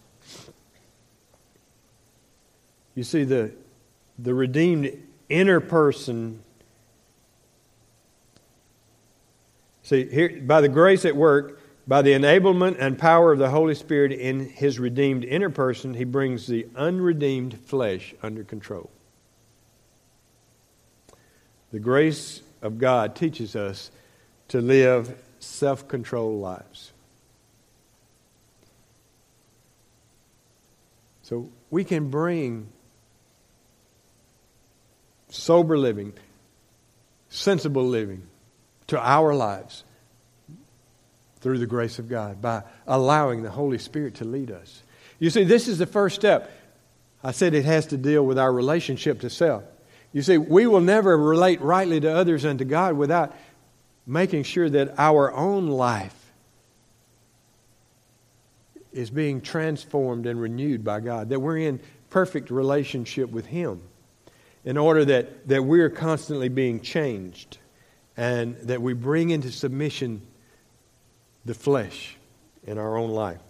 You 2.95 3.05
see, 3.05 3.25
the, 3.25 3.53
the 4.19 4.35
redeemed 4.35 4.91
inner 5.29 5.61
person. 5.61 6.43
See, 9.89 10.07
here, 10.07 10.43
by 10.43 10.61
the 10.61 10.69
grace 10.69 11.07
at 11.07 11.17
work, 11.17 11.59
by 11.87 12.03
the 12.03 12.13
enablement 12.13 12.77
and 12.79 12.99
power 12.99 13.33
of 13.33 13.39
the 13.39 13.49
Holy 13.49 13.75
Spirit 13.75 14.13
in 14.13 14.47
his 14.47 14.79
redeemed 14.79 15.25
inner 15.25 15.49
person, 15.49 15.95
he 15.95 16.05
brings 16.05 16.47
the 16.47 16.67
unredeemed 16.77 17.59
flesh 17.59 18.15
under 18.23 18.45
control. 18.45 18.91
The 21.73 21.79
grace 21.79 22.43
of 22.61 22.77
God 22.77 23.17
teaches 23.17 23.57
us 23.57 23.91
to 24.49 24.61
live 24.61 25.19
self 25.39 25.89
controlled 25.89 26.43
lives. 26.43 26.93
So 31.23 31.49
we 31.71 31.83
can 31.83 32.11
bring 32.11 32.69
sober 35.31 35.79
living, 35.79 36.13
sensible 37.31 37.87
living 37.87 38.27
to 38.89 39.01
our 39.01 39.35
lives 39.35 39.85
through 41.41 41.59
the 41.59 41.67
grace 41.67 41.99
of 41.99 42.09
God 42.09 42.43
by 42.43 42.63
allowing 42.87 43.43
the 43.43 43.51
Holy 43.51 43.79
Spirit 43.79 44.17
to 44.17 44.25
lead 44.25 44.51
us. 44.51 44.83
You 45.19 45.31
see, 45.31 45.45
this 45.45 45.69
is 45.69 45.79
the 45.79 45.87
first 45.87 46.17
step. 46.17 46.51
I 47.23 47.33
said 47.33 47.55
it 47.55 47.65
has 47.65 47.87
to 47.87 47.97
deal 47.97 48.25
with 48.25 48.39
our 48.39 48.53
relationship 48.53 49.21
to 49.21 49.31
self. 49.31 49.65
You 50.13 50.23
see, 50.23 50.39
we 50.39 50.67
will 50.67 50.81
never 50.81 51.17
relate 51.17 51.61
rightly 51.61 52.01
to 52.01 52.11
others 52.11 52.45
and 52.45 52.59
to 52.59 52.65
God 52.65 52.97
without 52.97 53.35
making 54.07 54.45
sure 54.45 54.71
that 54.71 54.95
our 54.99 55.33
own 55.33 55.69
life 55.69 56.15
is 58.93 59.11
being 59.11 59.41
transformed 59.41 60.27
and 60.27 60.41
renewed 60.41 60.83
by 60.83 61.01
God, 61.01 61.29
that 61.29 61.41
we're 61.41 61.59
in 61.59 61.79
perfect 62.09 62.51
relationship 62.51 63.31
with 63.31 63.47
Him, 63.47 63.83
in 64.65 64.79
order 64.79 65.05
that, 65.05 65.47
that 65.49 65.63
we're 65.63 65.91
constantly 65.91 66.49
being 66.49 66.81
changed 66.81 67.59
and 68.19 68.57
that 68.57 68.83
we 68.83 68.93
bring 68.93 69.31
into 69.31 69.51
submission 69.51 70.21
the 71.47 71.55
flesh 71.55 72.19
in 72.67 72.77
our 72.77 72.99
own 72.99 73.09
life. 73.09 73.41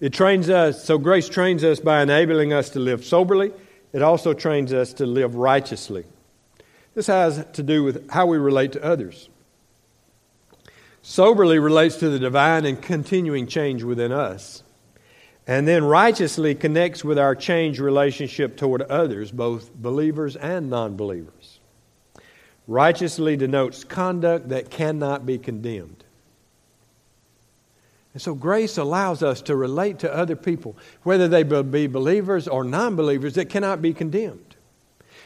It 0.00 0.12
trains 0.12 0.50
us, 0.50 0.84
so 0.84 0.98
grace 0.98 1.30
trains 1.30 1.64
us 1.64 1.80
by 1.80 2.02
enabling 2.02 2.52
us 2.52 2.68
to 2.70 2.78
live 2.78 3.02
soberly 3.02 3.52
it 3.94 4.02
also 4.02 4.34
trains 4.34 4.72
us 4.72 4.92
to 4.94 5.06
live 5.06 5.36
righteously. 5.36 6.04
This 6.96 7.06
has 7.06 7.46
to 7.52 7.62
do 7.62 7.84
with 7.84 8.10
how 8.10 8.26
we 8.26 8.38
relate 8.38 8.72
to 8.72 8.82
others. 8.82 9.28
Soberly 11.04 11.62
relates 11.62 11.96
to 11.98 12.10
the 12.10 12.18
divine 12.18 12.66
and 12.66 12.82
continuing 12.82 13.46
change 13.46 13.84
within 13.84 14.10
us. 14.10 14.64
And 15.46 15.68
then 15.68 15.84
righteously 15.84 16.56
connects 16.56 17.04
with 17.04 17.18
our 17.18 17.36
changed 17.36 17.78
relationship 17.78 18.56
toward 18.56 18.82
others, 18.82 19.30
both 19.30 19.72
believers 19.72 20.34
and 20.34 20.70
non 20.70 20.96
believers. 20.96 21.43
Righteously 22.66 23.36
denotes 23.36 23.84
conduct 23.84 24.48
that 24.48 24.70
cannot 24.70 25.26
be 25.26 25.38
condemned. 25.38 26.04
And 28.14 28.22
so 28.22 28.34
grace 28.34 28.78
allows 28.78 29.22
us 29.22 29.42
to 29.42 29.56
relate 29.56 29.98
to 29.98 30.14
other 30.14 30.36
people, 30.36 30.76
whether 31.02 31.26
they 31.26 31.42
be 31.42 31.86
believers 31.88 32.46
or 32.46 32.64
non 32.64 32.96
believers, 32.96 33.34
that 33.34 33.50
cannot 33.50 33.82
be 33.82 33.92
condemned. 33.92 34.54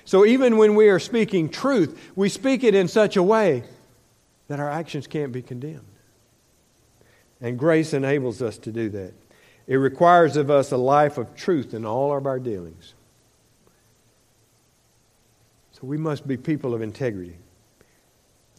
So 0.05 0.25
even 0.25 0.57
when 0.57 0.75
we 0.75 0.89
are 0.89 0.99
speaking 0.99 1.51
truth, 1.51 2.11
we 2.17 2.31
speak 2.31 2.65
it 2.65 2.75
in 2.75 2.89
such 2.89 3.17
a 3.17 3.23
way 3.23 3.63
that 4.49 4.59
our 4.59 4.71
actions 4.71 5.07
can't 5.07 5.33
be 5.33 5.43
condemned. 5.43 5.85
And 7.43 7.59
grace 7.59 7.93
enables 7.93 8.41
us 8.41 8.57
to 8.59 8.73
do 8.73 8.89
that. 8.89 9.13
It 9.67 9.77
requires 9.77 10.39
of 10.39 10.51
us 10.51 10.73
a 10.73 10.79
life 10.79 11.19
of 11.19 11.37
truth 11.37 11.75
in 11.75 11.85
all 11.85 12.17
of 12.17 12.25
our 12.25 12.39
dealings. 12.39 12.95
So 15.81 15.87
we 15.87 15.97
must 15.97 16.27
be 16.27 16.37
people 16.37 16.75
of 16.75 16.83
integrity, 16.83 17.37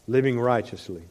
living 0.08 0.40
righteously. 0.40 1.02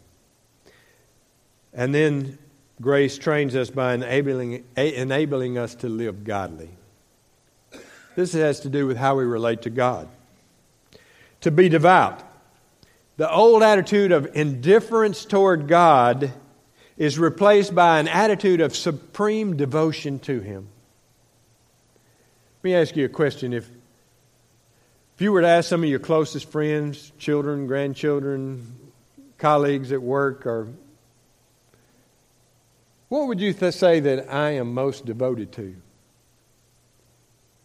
And 1.74 1.94
then 1.94 2.40
Grace 2.82 3.18
trains 3.18 3.56
us 3.56 3.70
by 3.70 3.94
enabling, 3.94 4.64
enabling 4.76 5.58
us 5.58 5.76
to 5.76 5.90
live 5.90 6.24
godly. 6.24 6.70
This 8.16 8.34
has 8.34 8.62
to 8.62 8.70
do 8.70 8.88
with 8.88 8.98
how 8.98 9.18
we 9.18 9.26
relate 9.26 9.64
to 9.64 9.70
God. 9.70 10.08
To 11.42 11.52
be 11.52 11.70
devout. 11.70 12.24
The 13.18 13.30
old 13.30 13.64
attitude 13.64 14.12
of 14.12 14.30
indifference 14.34 15.26
toward 15.26 15.68
God 15.68 16.32
is 16.98 17.20
replaced 17.20 17.76
by 17.76 18.00
an 18.00 18.08
attitude 18.08 18.62
of 18.62 18.76
supreme 18.76 19.58
devotion 19.58 20.20
to 20.20 20.40
Him. 20.40 20.70
Let 22.58 22.64
me 22.64 22.76
ask 22.76 22.96
you 22.96 23.06
a 23.06 23.10
question. 23.10 23.54
If, 23.54 23.70
if 25.20 25.24
you 25.24 25.34
were 25.34 25.42
to 25.42 25.48
ask 25.50 25.68
some 25.68 25.84
of 25.84 25.90
your 25.90 26.00
closest 26.00 26.50
friends, 26.50 27.12
children, 27.18 27.68
grandchildren, 27.68 28.74
colleagues 29.38 29.92
at 29.92 30.02
work, 30.02 30.46
or 30.46 30.70
what 33.10 33.28
would 33.28 33.42
you 33.42 33.52
th- 33.52 33.74
say 33.74 34.00
that 34.00 34.34
I 34.34 34.52
am 34.52 34.74
most 34.74 35.06
devoted 35.06 35.52
to? 35.52 35.76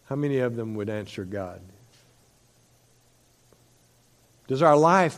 How 0.06 0.16
many 0.16 0.38
of 0.40 0.56
them 0.56 0.74
would 0.74 0.90
answer 0.90 1.24
God? 1.24 1.60
Does 4.48 4.60
our 4.60 4.76
life 4.76 5.16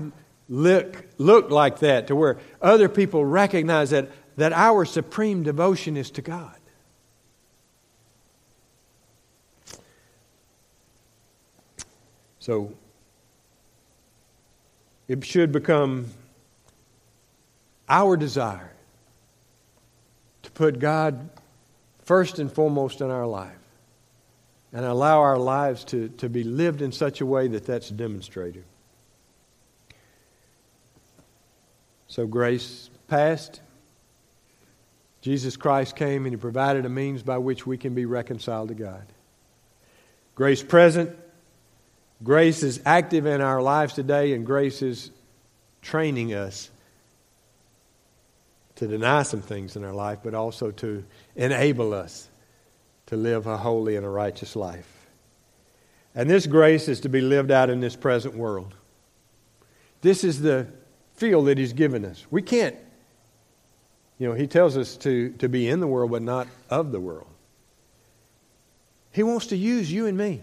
look, 0.51 1.07
look 1.16 1.51
like 1.51 1.78
that 1.78 2.09
to 2.09 2.16
where 2.16 2.37
other 2.61 2.91
people 2.91 3.24
recognize 3.24 3.89
that, 3.89 4.11
that 4.37 4.53
our 4.53 4.84
supreme 4.84 5.43
devotion 5.43 5.97
is 5.97 6.11
to 6.11 6.20
God? 6.20 6.55
So, 12.47 12.72
it 15.09 15.24
should 15.24 15.51
become 15.51 16.07
our 17.88 18.16
desire 18.16 18.70
to 20.44 20.51
put 20.53 20.78
God 20.78 21.28
first 22.05 22.38
and 22.38 22.53
foremost 22.53 23.01
in 23.01 23.11
our 23.11 23.26
life 23.26 23.51
and 24.72 24.84
allow 24.84 25.22
our 25.22 25.36
lives 25.36 25.82
to, 25.86 26.09
to 26.18 26.28
be 26.28 26.44
lived 26.44 26.82
in 26.82 26.92
such 26.92 27.20
a 27.20 27.26
way 27.26 27.49
that 27.49 27.66
that's 27.66 27.88
demonstrated. 27.88 28.62
So, 32.07 32.28
grace 32.28 32.90
passed. 33.09 33.61
Jesus 35.20 35.57
Christ 35.57 35.97
came 35.97 36.26
and 36.26 36.32
He 36.32 36.36
provided 36.36 36.86
a 36.86 36.88
means 36.88 37.24
by 37.24 37.38
which 37.38 37.66
we 37.66 37.76
can 37.76 37.92
be 37.92 38.05
reconciled 38.05 38.68
to 38.68 38.74
God. 38.74 39.05
Grace 40.36 40.62
present. 40.62 41.25
Grace 42.22 42.62
is 42.62 42.80
active 42.86 43.26
in 43.26 43.40
our 43.40 43.60
lives 43.60 43.92
today, 43.94 44.32
and 44.32 44.46
grace 44.46 44.80
is 44.82 45.10
training 45.82 46.32
us 46.32 46.70
to 48.76 48.86
deny 48.86 49.22
some 49.22 49.40
things 49.42 49.76
in 49.76 49.84
our 49.84 49.92
life, 49.92 50.20
but 50.22 50.34
also 50.34 50.70
to 50.70 51.04
enable 51.34 51.92
us 51.92 52.28
to 53.06 53.16
live 53.16 53.46
a 53.46 53.56
holy 53.56 53.96
and 53.96 54.04
a 54.04 54.08
righteous 54.08 54.56
life. 54.56 54.90
And 56.14 56.28
this 56.28 56.46
grace 56.46 56.88
is 56.88 57.00
to 57.00 57.08
be 57.08 57.20
lived 57.20 57.50
out 57.50 57.68
in 57.68 57.80
this 57.80 57.96
present 57.96 58.34
world. 58.34 58.74
This 60.00 60.24
is 60.24 60.40
the 60.40 60.66
field 61.14 61.46
that 61.46 61.58
He's 61.58 61.74
given 61.74 62.04
us. 62.04 62.26
We 62.30 62.42
can't, 62.42 62.76
you 64.18 64.28
know, 64.28 64.34
He 64.34 64.46
tells 64.46 64.76
us 64.76 64.96
to, 64.98 65.30
to 65.38 65.48
be 65.48 65.68
in 65.68 65.80
the 65.80 65.86
world, 65.86 66.10
but 66.10 66.22
not 66.22 66.48
of 66.70 66.92
the 66.92 67.00
world. 67.00 67.28
He 69.12 69.22
wants 69.22 69.46
to 69.48 69.56
use 69.56 69.92
you 69.92 70.06
and 70.06 70.16
me. 70.16 70.42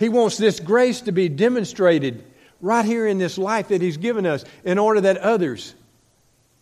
He 0.00 0.08
wants 0.08 0.38
this 0.38 0.60
grace 0.60 1.02
to 1.02 1.12
be 1.12 1.28
demonstrated 1.28 2.24
right 2.62 2.86
here 2.86 3.06
in 3.06 3.18
this 3.18 3.36
life 3.36 3.68
that 3.68 3.82
He's 3.82 3.98
given 3.98 4.24
us 4.24 4.46
in 4.64 4.78
order 4.78 5.02
that 5.02 5.18
others 5.18 5.74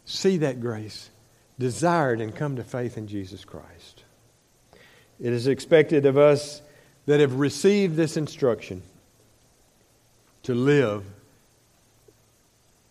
see 0.04 0.38
that 0.38 0.60
grace, 0.60 1.08
desired, 1.56 2.20
and 2.20 2.34
come 2.34 2.56
to 2.56 2.64
faith 2.64 2.98
in 2.98 3.06
Jesus 3.06 3.44
Christ. 3.44 4.02
It 5.20 5.32
is 5.32 5.46
expected 5.46 6.04
of 6.04 6.18
us 6.18 6.60
that 7.06 7.20
have 7.20 7.34
received 7.34 7.94
this 7.94 8.16
instruction 8.16 8.82
to 10.42 10.52
live 10.52 11.04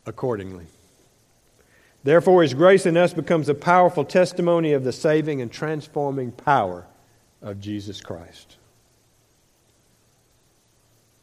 accordingly. 0.06 0.68
Therefore, 2.06 2.42
His 2.42 2.54
grace 2.54 2.86
in 2.86 2.96
us 2.96 3.14
becomes 3.14 3.50
a 3.50 3.54
powerful 3.54 4.06
testimony 4.06 4.72
of 4.72 4.86
the 4.86 4.94
saving 4.94 5.42
and 5.42 5.52
transforming 5.52 6.32
power 6.32 6.86
of 7.42 7.60
Jesus 7.60 8.00
Christ. 8.00 8.56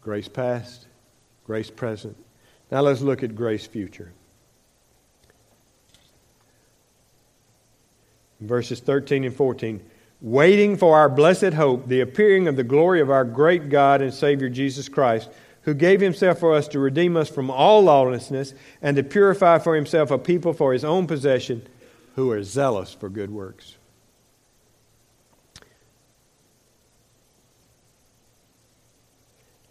Grace 0.05 0.28
past, 0.28 0.86
grace 1.46 1.70
present. 1.70 2.14
Now 2.70 2.82
let's 2.82 3.00
look 3.00 3.22
at 3.22 3.34
grace 3.34 3.66
future. 3.66 4.12
Verses 8.40 8.80
13 8.80 9.24
and 9.24 9.34
14. 9.34 9.80
Waiting 10.20 10.76
for 10.76 10.96
our 10.96 11.09
blessed 11.09 11.55
hope, 11.55 11.88
the 11.88 12.00
appearing 12.00 12.48
of 12.48 12.57
the 12.57 12.62
glory 12.62 13.00
of 13.00 13.11
our 13.11 13.24
great 13.24 13.70
God 13.70 14.02
and 14.02 14.12
Savior 14.12 14.50
Jesus 14.50 14.88
Christ, 14.88 15.30
who 15.62 15.72
gave 15.72 16.00
himself 16.02 16.38
for 16.38 16.55
us 16.55 16.68
to 16.68 16.78
redeem 16.78 17.16
us 17.16 17.30
from 17.30 17.50
all 17.50 17.82
lawlessness 17.82 18.52
and 18.82 18.96
to 18.96 19.02
purify 19.02 19.59
for 19.59 19.74
himself 19.74 20.11
a 20.11 20.18
people 20.18 20.52
for 20.52 20.74
his 20.74 20.84
own 20.84 21.07
possession 21.07 21.66
who 22.16 22.30
are 22.30 22.42
zealous 22.42 22.92
for 22.92 23.09
good 23.09 23.30
works. 23.30 23.76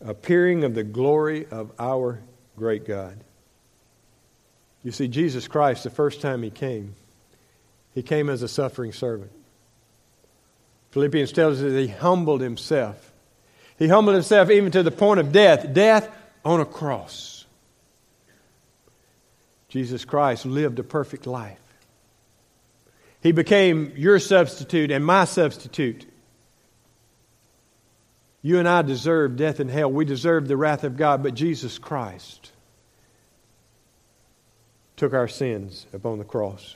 Appearing 0.05 0.63
of 0.63 0.75
the 0.75 0.83
glory 0.83 1.47
of 1.49 1.71
our 1.79 2.21
great 2.57 2.85
God. 2.85 3.17
You 4.83 4.91
see, 4.91 5.07
Jesus 5.07 5.47
Christ, 5.47 5.83
the 5.83 5.89
first 5.89 6.21
time 6.21 6.43
he 6.43 6.49
came, 6.49 6.95
he 7.93 8.03
came 8.03 8.29
as 8.29 8.41
a 8.41 8.47
suffering 8.47 8.91
servant. 8.91 9.31
Philippians 10.91 11.31
tells 11.31 11.57
us 11.57 11.71
that 11.71 11.79
he 11.79 11.87
humbled 11.87 12.41
himself. 12.41 13.13
He 13.79 13.87
humbled 13.87 14.15
himself 14.15 14.49
even 14.49 14.71
to 14.71 14.83
the 14.83 14.91
point 14.91 15.19
of 15.19 15.31
death, 15.31 15.73
death 15.73 16.09
on 16.43 16.59
a 16.59 16.65
cross. 16.65 17.45
Jesus 19.69 20.05
Christ 20.05 20.45
lived 20.45 20.77
a 20.77 20.83
perfect 20.83 21.25
life. 21.25 21.57
He 23.21 23.31
became 23.31 23.93
your 23.95 24.19
substitute 24.19 24.91
and 24.91 25.03
my 25.03 25.25
substitute. 25.25 26.05
You 28.43 28.59
and 28.59 28.67
I 28.67 28.81
deserve 28.81 29.37
death 29.37 29.61
and 29.61 29.71
hell. 29.71 29.89
We 29.89 30.03
deserve 30.03 30.47
the 30.47 30.57
wrath 30.57 30.83
of 30.83 30.97
God, 30.97 31.23
but 31.23 31.33
Jesus 31.33 31.79
Christ 31.79 32.51
took 34.97 35.13
our 35.13 35.29
sins 35.29 35.87
upon 35.93 36.19
the 36.19 36.25
cross. 36.25 36.75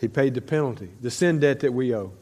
He 0.00 0.08
paid 0.08 0.34
the 0.34 0.40
penalty, 0.40 0.90
the 1.00 1.10
sin 1.10 1.40
debt 1.40 1.60
that 1.60 1.72
we 1.72 1.94
owe. 1.94 2.12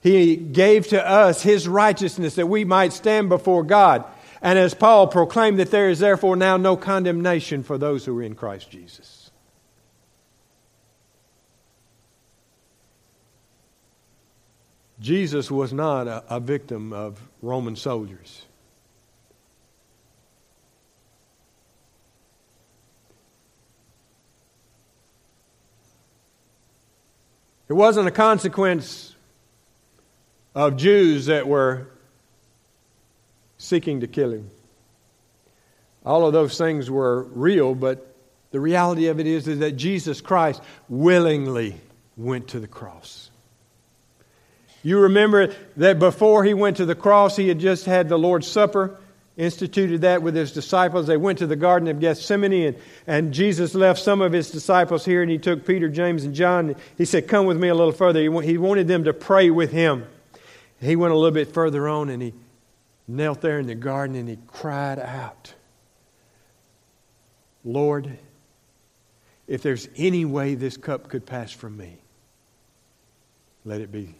He 0.00 0.36
gave 0.36 0.88
to 0.88 1.06
us 1.06 1.42
His 1.42 1.68
righteousness 1.68 2.34
that 2.36 2.46
we 2.46 2.64
might 2.64 2.92
stand 2.92 3.28
before 3.28 3.62
God. 3.62 4.04
And 4.40 4.58
as 4.58 4.74
Paul 4.74 5.06
proclaimed, 5.06 5.58
that 5.58 5.70
there 5.70 5.90
is 5.90 5.98
therefore 5.98 6.36
now 6.36 6.56
no 6.56 6.76
condemnation 6.76 7.62
for 7.62 7.78
those 7.78 8.04
who 8.04 8.18
are 8.18 8.22
in 8.22 8.34
Christ 8.34 8.70
Jesus. 8.70 9.25
Jesus 15.00 15.50
was 15.50 15.72
not 15.72 16.06
a, 16.06 16.24
a 16.28 16.40
victim 16.40 16.92
of 16.92 17.20
Roman 17.42 17.76
soldiers. 17.76 18.46
It 27.68 27.72
wasn't 27.72 28.06
a 28.06 28.12
consequence 28.12 29.14
of 30.54 30.76
Jews 30.76 31.26
that 31.26 31.48
were 31.48 31.88
seeking 33.58 34.00
to 34.00 34.06
kill 34.06 34.32
him. 34.32 34.50
All 36.04 36.26
of 36.26 36.32
those 36.32 36.56
things 36.56 36.88
were 36.88 37.24
real, 37.24 37.74
but 37.74 38.14
the 38.52 38.60
reality 38.60 39.08
of 39.08 39.18
it 39.18 39.26
is, 39.26 39.48
is 39.48 39.58
that 39.58 39.72
Jesus 39.72 40.20
Christ 40.20 40.62
willingly 40.88 41.80
went 42.16 42.48
to 42.48 42.60
the 42.60 42.68
cross. 42.68 43.25
You 44.86 45.00
remember 45.00 45.52
that 45.78 45.98
before 45.98 46.44
he 46.44 46.54
went 46.54 46.76
to 46.76 46.86
the 46.86 46.94
cross, 46.94 47.34
he 47.34 47.48
had 47.48 47.58
just 47.58 47.86
had 47.86 48.08
the 48.08 48.16
Lord's 48.16 48.46
Supper 48.46 48.96
instituted 49.36 50.02
that 50.02 50.22
with 50.22 50.36
his 50.36 50.52
disciples. 50.52 51.08
They 51.08 51.16
went 51.16 51.38
to 51.38 51.48
the 51.48 51.56
Garden 51.56 51.88
of 51.88 51.98
Gethsemane, 51.98 52.52
and, 52.68 52.76
and 53.04 53.34
Jesus 53.34 53.74
left 53.74 54.00
some 54.00 54.20
of 54.20 54.30
his 54.30 54.48
disciples 54.48 55.04
here, 55.04 55.22
and 55.22 55.30
he 55.30 55.38
took 55.38 55.66
Peter, 55.66 55.88
James, 55.88 56.22
and 56.22 56.36
John. 56.36 56.76
He 56.96 57.04
said, 57.04 57.26
Come 57.26 57.46
with 57.46 57.56
me 57.56 57.66
a 57.66 57.74
little 57.74 57.90
further. 57.90 58.20
He, 58.20 58.46
he 58.46 58.58
wanted 58.58 58.86
them 58.86 59.02
to 59.02 59.12
pray 59.12 59.50
with 59.50 59.72
him. 59.72 60.06
He 60.80 60.94
went 60.94 61.12
a 61.12 61.16
little 61.16 61.32
bit 61.32 61.52
further 61.52 61.88
on, 61.88 62.08
and 62.08 62.22
he 62.22 62.32
knelt 63.08 63.40
there 63.40 63.58
in 63.58 63.66
the 63.66 63.74
garden, 63.74 64.14
and 64.14 64.28
he 64.28 64.38
cried 64.46 65.00
out, 65.00 65.52
Lord, 67.64 68.16
if 69.48 69.62
there's 69.62 69.88
any 69.96 70.24
way 70.24 70.54
this 70.54 70.76
cup 70.76 71.08
could 71.08 71.26
pass 71.26 71.50
from 71.50 71.76
me, 71.76 71.96
let 73.64 73.80
it 73.80 73.90
be. 73.90 74.14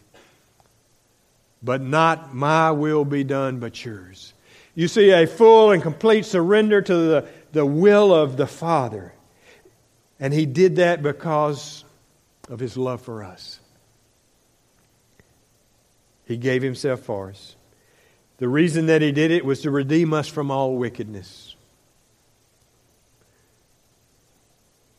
But 1.62 1.80
not 1.80 2.34
my 2.34 2.70
will 2.70 3.04
be 3.04 3.24
done, 3.24 3.59
but 3.59 3.84
yours. 3.84 4.34
You 4.74 4.88
see 4.88 5.11
a 5.11 5.26
full 5.26 5.70
and 5.70 5.82
complete 5.82 6.26
surrender 6.26 6.82
to 6.82 6.94
the, 6.94 7.28
the 7.52 7.64
will 7.64 8.14
of 8.14 8.36
the 8.36 8.46
Father. 8.46 9.14
And 10.20 10.32
he 10.32 10.46
did 10.46 10.76
that 10.76 11.02
because 11.02 11.84
of 12.48 12.61
his 12.61 12.76
love 12.76 13.00
for 13.00 13.24
us. 13.24 13.59
He 16.26 16.36
gave 16.36 16.62
himself 16.62 17.00
for 17.00 17.30
us. 17.30 17.57
The 18.38 18.48
reason 18.48 18.86
that 18.86 19.00
he 19.00 19.12
did 19.12 19.30
it 19.30 19.44
was 19.44 19.62
to 19.62 19.70
redeem 19.70 20.12
us 20.12 20.28
from 20.28 20.50
all 20.50 20.76
wickedness. 20.76 21.54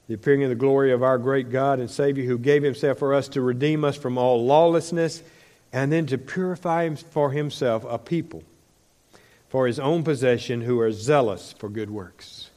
The 0.07 0.15
appearing 0.15 0.43
of 0.43 0.49
the 0.49 0.55
glory 0.55 0.93
of 0.93 1.03
our 1.03 1.17
great 1.17 1.51
God 1.51 1.79
and 1.79 1.91
Savior 1.91 2.23
who 2.23 2.37
gave 2.37 2.63
himself 2.63 2.97
for 2.97 3.13
us 3.13 3.27
to 3.29 3.41
redeem 3.41 3.83
us 3.83 3.97
from 3.97 4.17
all 4.17 4.43
lawlessness 4.43 5.21
and 5.73 5.91
then 5.91 6.05
to 6.07 6.17
purify 6.17 6.93
for 6.95 7.31
himself 7.31 7.85
a 7.87 7.97
people 7.97 8.43
for 9.49 9.67
his 9.67 9.79
own 9.79 10.03
possession 10.03 10.61
who 10.61 10.79
are 10.79 10.91
zealous 10.91 11.53
for 11.57 11.69
good 11.69 11.89
works. 11.89 12.49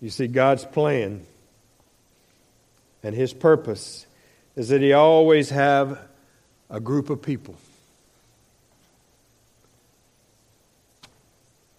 You 0.00 0.10
see, 0.10 0.26
God's 0.26 0.64
plan 0.64 1.24
and 3.02 3.14
his 3.14 3.32
purpose 3.32 4.06
is 4.56 4.68
that 4.68 4.80
he 4.80 4.92
always 4.92 5.50
have 5.50 5.98
a 6.68 6.80
group 6.80 7.08
of 7.08 7.22
people 7.22 7.54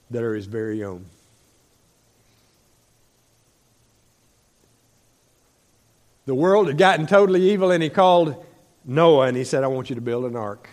that 0.09 0.23
are 0.23 0.33
his 0.33 0.45
very 0.45 0.83
own. 0.83 1.05
The 6.25 6.35
world 6.35 6.67
had 6.67 6.77
gotten 6.77 7.07
totally 7.07 7.51
evil, 7.51 7.71
and 7.71 7.81
he 7.81 7.89
called 7.89 8.45
Noah 8.87 9.27
and 9.27 9.37
he 9.37 9.43
said, 9.43 9.63
I 9.63 9.67
want 9.67 9.89
you 9.89 9.95
to 9.95 10.01
build 10.01 10.25
an 10.25 10.35
ark. 10.35 10.69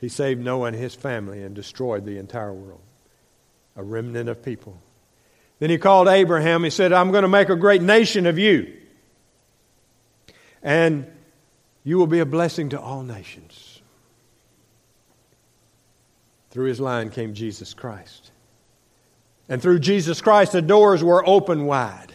He 0.00 0.08
saved 0.08 0.40
Noah 0.40 0.68
and 0.68 0.76
his 0.76 0.94
family 0.94 1.42
and 1.42 1.54
destroyed 1.54 2.04
the 2.04 2.18
entire 2.18 2.52
world, 2.52 2.82
a 3.74 3.82
remnant 3.82 4.28
of 4.28 4.44
people. 4.44 4.78
Then 5.58 5.70
he 5.70 5.78
called 5.78 6.06
Abraham. 6.06 6.62
He 6.62 6.70
said, 6.70 6.92
I'm 6.92 7.10
going 7.10 7.22
to 7.22 7.28
make 7.28 7.48
a 7.48 7.56
great 7.56 7.82
nation 7.82 8.26
of 8.26 8.38
you. 8.38 8.72
And 10.62 11.10
you 11.82 11.98
will 11.98 12.06
be 12.06 12.20
a 12.20 12.26
blessing 12.26 12.68
to 12.70 12.80
all 12.80 13.02
nations. 13.02 13.80
Through 16.50 16.66
his 16.66 16.80
line 16.80 17.10
came 17.10 17.34
Jesus 17.34 17.74
Christ. 17.74 18.30
And 19.48 19.62
through 19.62 19.80
Jesus 19.80 20.20
Christ, 20.20 20.52
the 20.52 20.62
doors 20.62 21.02
were 21.02 21.26
open 21.26 21.64
wide 21.64 22.12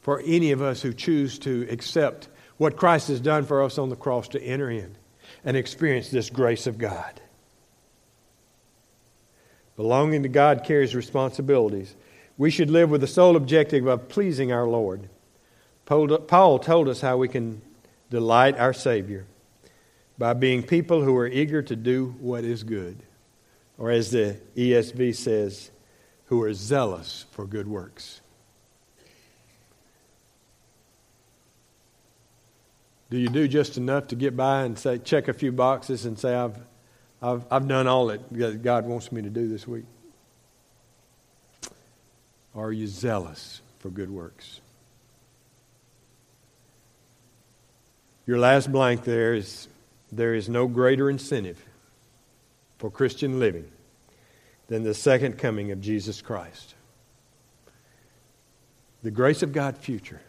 for 0.00 0.22
any 0.24 0.52
of 0.52 0.62
us 0.62 0.82
who 0.82 0.92
choose 0.92 1.38
to 1.40 1.66
accept 1.70 2.28
what 2.56 2.76
Christ 2.76 3.08
has 3.08 3.20
done 3.20 3.44
for 3.44 3.62
us 3.62 3.78
on 3.78 3.88
the 3.88 3.96
cross 3.96 4.28
to 4.28 4.42
enter 4.42 4.70
in 4.70 4.96
and 5.44 5.56
experience 5.56 6.08
this 6.08 6.30
grace 6.30 6.66
of 6.66 6.78
God. 6.78 7.20
Belonging 9.76 10.22
to 10.22 10.28
God 10.28 10.62
carries 10.64 10.94
responsibilities. 10.94 11.96
We 12.38 12.50
should 12.50 12.70
live 12.70 12.90
with 12.90 13.00
the 13.00 13.06
sole 13.06 13.36
objective 13.36 13.86
of 13.86 14.08
pleasing 14.08 14.52
our 14.52 14.66
Lord. 14.66 15.08
Paul 15.86 16.58
told 16.58 16.88
us 16.88 17.00
how 17.00 17.16
we 17.16 17.28
can 17.28 17.60
delight 18.10 18.56
our 18.56 18.72
Savior 18.72 19.26
by 20.16 20.32
being 20.32 20.62
people 20.62 21.02
who 21.02 21.16
are 21.16 21.26
eager 21.26 21.60
to 21.62 21.74
do 21.74 22.14
what 22.20 22.44
is 22.44 22.62
good, 22.62 23.02
or 23.76 23.90
as 23.90 24.12
the 24.12 24.38
ESV 24.56 25.16
says, 25.16 25.72
who 26.26 26.40
are 26.42 26.54
zealous 26.54 27.26
for 27.32 27.44
good 27.44 27.66
works. 27.66 28.20
Do 33.10 33.18
you 33.18 33.28
do 33.28 33.46
just 33.46 33.76
enough 33.76 34.08
to 34.08 34.16
get 34.16 34.36
by 34.36 34.62
and 34.62 34.78
say, 34.78 34.98
check 34.98 35.28
a 35.28 35.32
few 35.32 35.52
boxes 35.52 36.04
and 36.04 36.18
say, 36.18 36.34
I've, 36.34 36.58
I've, 37.22 37.44
I've 37.50 37.68
done 37.68 37.86
all 37.86 38.06
that 38.06 38.62
God 38.62 38.86
wants 38.86 39.12
me 39.12 39.22
to 39.22 39.30
do 39.30 39.48
this 39.48 39.68
week? 39.68 39.84
Are 42.54 42.72
you 42.72 42.86
zealous 42.86 43.60
for 43.80 43.90
good 43.90 44.10
works? 44.10 44.60
Your 48.26 48.38
last 48.38 48.72
blank 48.72 49.04
there 49.04 49.34
is 49.34 49.68
there 50.10 50.34
is 50.34 50.48
no 50.48 50.68
greater 50.68 51.10
incentive 51.10 51.62
for 52.78 52.90
Christian 52.90 53.38
living 53.40 53.70
than 54.68 54.82
the 54.82 54.94
second 54.94 55.38
coming 55.38 55.72
of 55.72 55.80
Jesus 55.80 56.22
Christ. 56.22 56.74
The 59.02 59.10
grace 59.10 59.42
of 59.42 59.52
God 59.52 59.76
future. 59.76 60.20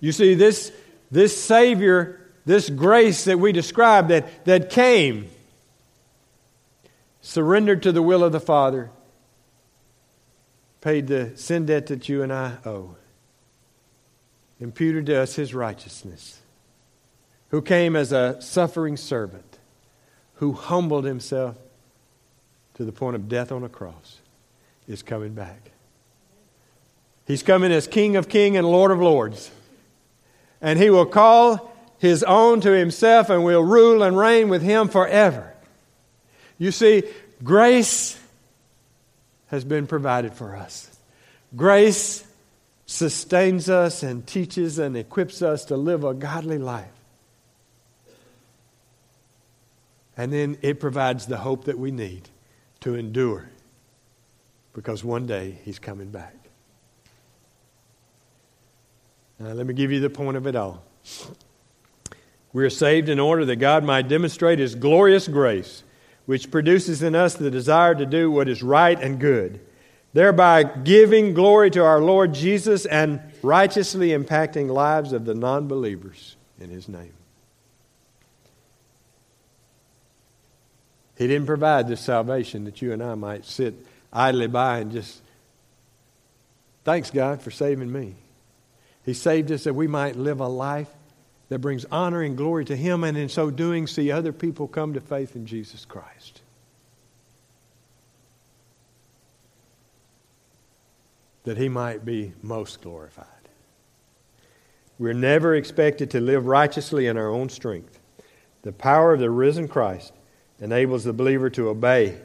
You 0.00 0.12
see, 0.12 0.34
this 0.34 0.72
this 1.10 1.42
Savior, 1.42 2.20
this 2.44 2.68
grace 2.70 3.24
that 3.24 3.38
we 3.38 3.52
described 3.52 4.08
that, 4.08 4.44
that 4.44 4.70
came, 4.70 5.28
surrendered 7.20 7.82
to 7.82 7.92
the 7.92 8.02
will 8.02 8.24
of 8.24 8.32
the 8.32 8.40
Father, 8.40 8.90
paid 10.80 11.06
the 11.06 11.36
sin 11.36 11.66
debt 11.66 11.86
that 11.88 12.08
you 12.08 12.22
and 12.22 12.32
I 12.32 12.56
owe, 12.64 12.96
imputed 14.60 15.06
to 15.06 15.20
us 15.20 15.34
his 15.34 15.54
righteousness, 15.54 16.40
who 17.50 17.62
came 17.62 17.96
as 17.96 18.12
a 18.12 18.40
suffering 18.40 18.96
servant, 18.96 19.58
who 20.34 20.52
humbled 20.52 21.04
himself 21.04 21.56
to 22.74 22.84
the 22.84 22.92
point 22.92 23.16
of 23.16 23.28
death 23.28 23.50
on 23.50 23.64
a 23.64 23.68
cross, 23.68 24.18
is 24.86 25.02
coming 25.02 25.34
back. 25.34 25.72
He's 27.26 27.42
coming 27.42 27.72
as 27.72 27.86
King 27.86 28.16
of 28.16 28.28
Kings 28.28 28.56
and 28.56 28.66
Lord 28.66 28.90
of 28.90 29.00
Lords. 29.00 29.50
And 30.60 30.78
he 30.78 30.90
will 30.90 31.06
call 31.06 31.72
his 31.98 32.22
own 32.22 32.60
to 32.62 32.70
himself 32.70 33.30
and 33.30 33.44
will 33.44 33.62
rule 33.62 34.02
and 34.02 34.16
reign 34.16 34.48
with 34.48 34.62
him 34.62 34.88
forever. 34.88 35.54
You 36.58 36.72
see, 36.72 37.04
grace 37.42 38.18
has 39.48 39.64
been 39.64 39.86
provided 39.86 40.34
for 40.34 40.56
us. 40.56 40.96
Grace 41.56 42.24
sustains 42.86 43.68
us 43.68 44.02
and 44.02 44.26
teaches 44.26 44.78
and 44.78 44.96
equips 44.96 45.42
us 45.42 45.66
to 45.66 45.76
live 45.76 46.04
a 46.04 46.14
godly 46.14 46.58
life. 46.58 46.86
And 50.16 50.32
then 50.32 50.58
it 50.62 50.80
provides 50.80 51.26
the 51.26 51.36
hope 51.36 51.64
that 51.64 51.78
we 51.78 51.90
need 51.90 52.28
to 52.80 52.94
endure 52.94 53.48
because 54.72 55.04
one 55.04 55.26
day 55.26 55.58
he's 55.64 55.78
coming 55.78 56.10
back. 56.10 56.47
Now, 59.38 59.52
let 59.52 59.66
me 59.66 59.74
give 59.74 59.92
you 59.92 60.00
the 60.00 60.10
point 60.10 60.36
of 60.36 60.46
it 60.46 60.56
all. 60.56 60.82
We 62.52 62.64
are 62.64 62.70
saved 62.70 63.08
in 63.08 63.20
order 63.20 63.44
that 63.44 63.56
God 63.56 63.84
might 63.84 64.08
demonstrate 64.08 64.58
his 64.58 64.74
glorious 64.74 65.28
grace 65.28 65.84
which 66.26 66.50
produces 66.50 67.02
in 67.02 67.14
us 67.14 67.34
the 67.34 67.50
desire 67.50 67.94
to 67.94 68.04
do 68.04 68.30
what 68.30 68.48
is 68.48 68.62
right 68.62 69.00
and 69.00 69.18
good, 69.18 69.60
thereby 70.12 70.62
giving 70.62 71.32
glory 71.32 71.70
to 71.70 71.82
our 71.82 72.00
Lord 72.00 72.34
Jesus 72.34 72.84
and 72.84 73.20
righteously 73.42 74.10
impacting 74.10 74.68
lives 74.68 75.14
of 75.14 75.24
the 75.24 75.34
non 75.34 75.68
believers 75.68 76.36
in 76.60 76.68
His 76.68 76.86
name. 76.86 77.14
He 81.16 81.26
didn't 81.26 81.46
provide 81.46 81.88
this 81.88 82.00
salvation 82.00 82.64
that 82.64 82.82
you 82.82 82.92
and 82.92 83.02
I 83.02 83.14
might 83.14 83.44
sit 83.44 83.74
idly 84.12 84.48
by 84.48 84.80
and 84.80 84.92
just, 84.92 85.22
thanks 86.84 87.10
God 87.10 87.40
for 87.40 87.50
saving 87.50 87.90
me. 87.90 88.16
He 89.08 89.14
saved 89.14 89.50
us 89.50 89.64
that 89.64 89.72
we 89.72 89.86
might 89.86 90.16
live 90.16 90.40
a 90.40 90.46
life 90.46 90.90
that 91.48 91.60
brings 91.60 91.86
honor 91.90 92.20
and 92.20 92.36
glory 92.36 92.66
to 92.66 92.76
Him, 92.76 93.04
and 93.04 93.16
in 93.16 93.30
so 93.30 93.50
doing, 93.50 93.86
see 93.86 94.10
other 94.10 94.34
people 94.34 94.68
come 94.68 94.92
to 94.92 95.00
faith 95.00 95.34
in 95.34 95.46
Jesus 95.46 95.86
Christ. 95.86 96.42
That 101.44 101.56
He 101.56 101.70
might 101.70 102.04
be 102.04 102.34
most 102.42 102.82
glorified. 102.82 103.24
We're 104.98 105.14
never 105.14 105.54
expected 105.54 106.10
to 106.10 106.20
live 106.20 106.44
righteously 106.44 107.06
in 107.06 107.16
our 107.16 107.30
own 107.30 107.48
strength. 107.48 107.98
The 108.60 108.72
power 108.72 109.14
of 109.14 109.20
the 109.20 109.30
risen 109.30 109.68
Christ 109.68 110.12
enables 110.60 111.04
the 111.04 111.14
believer 111.14 111.48
to 111.48 111.70
obey, 111.70 112.18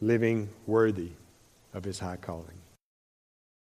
living 0.00 0.48
worthy 0.66 1.12
of 1.72 1.84
His 1.84 2.00
high 2.00 2.16
calling. 2.16 2.59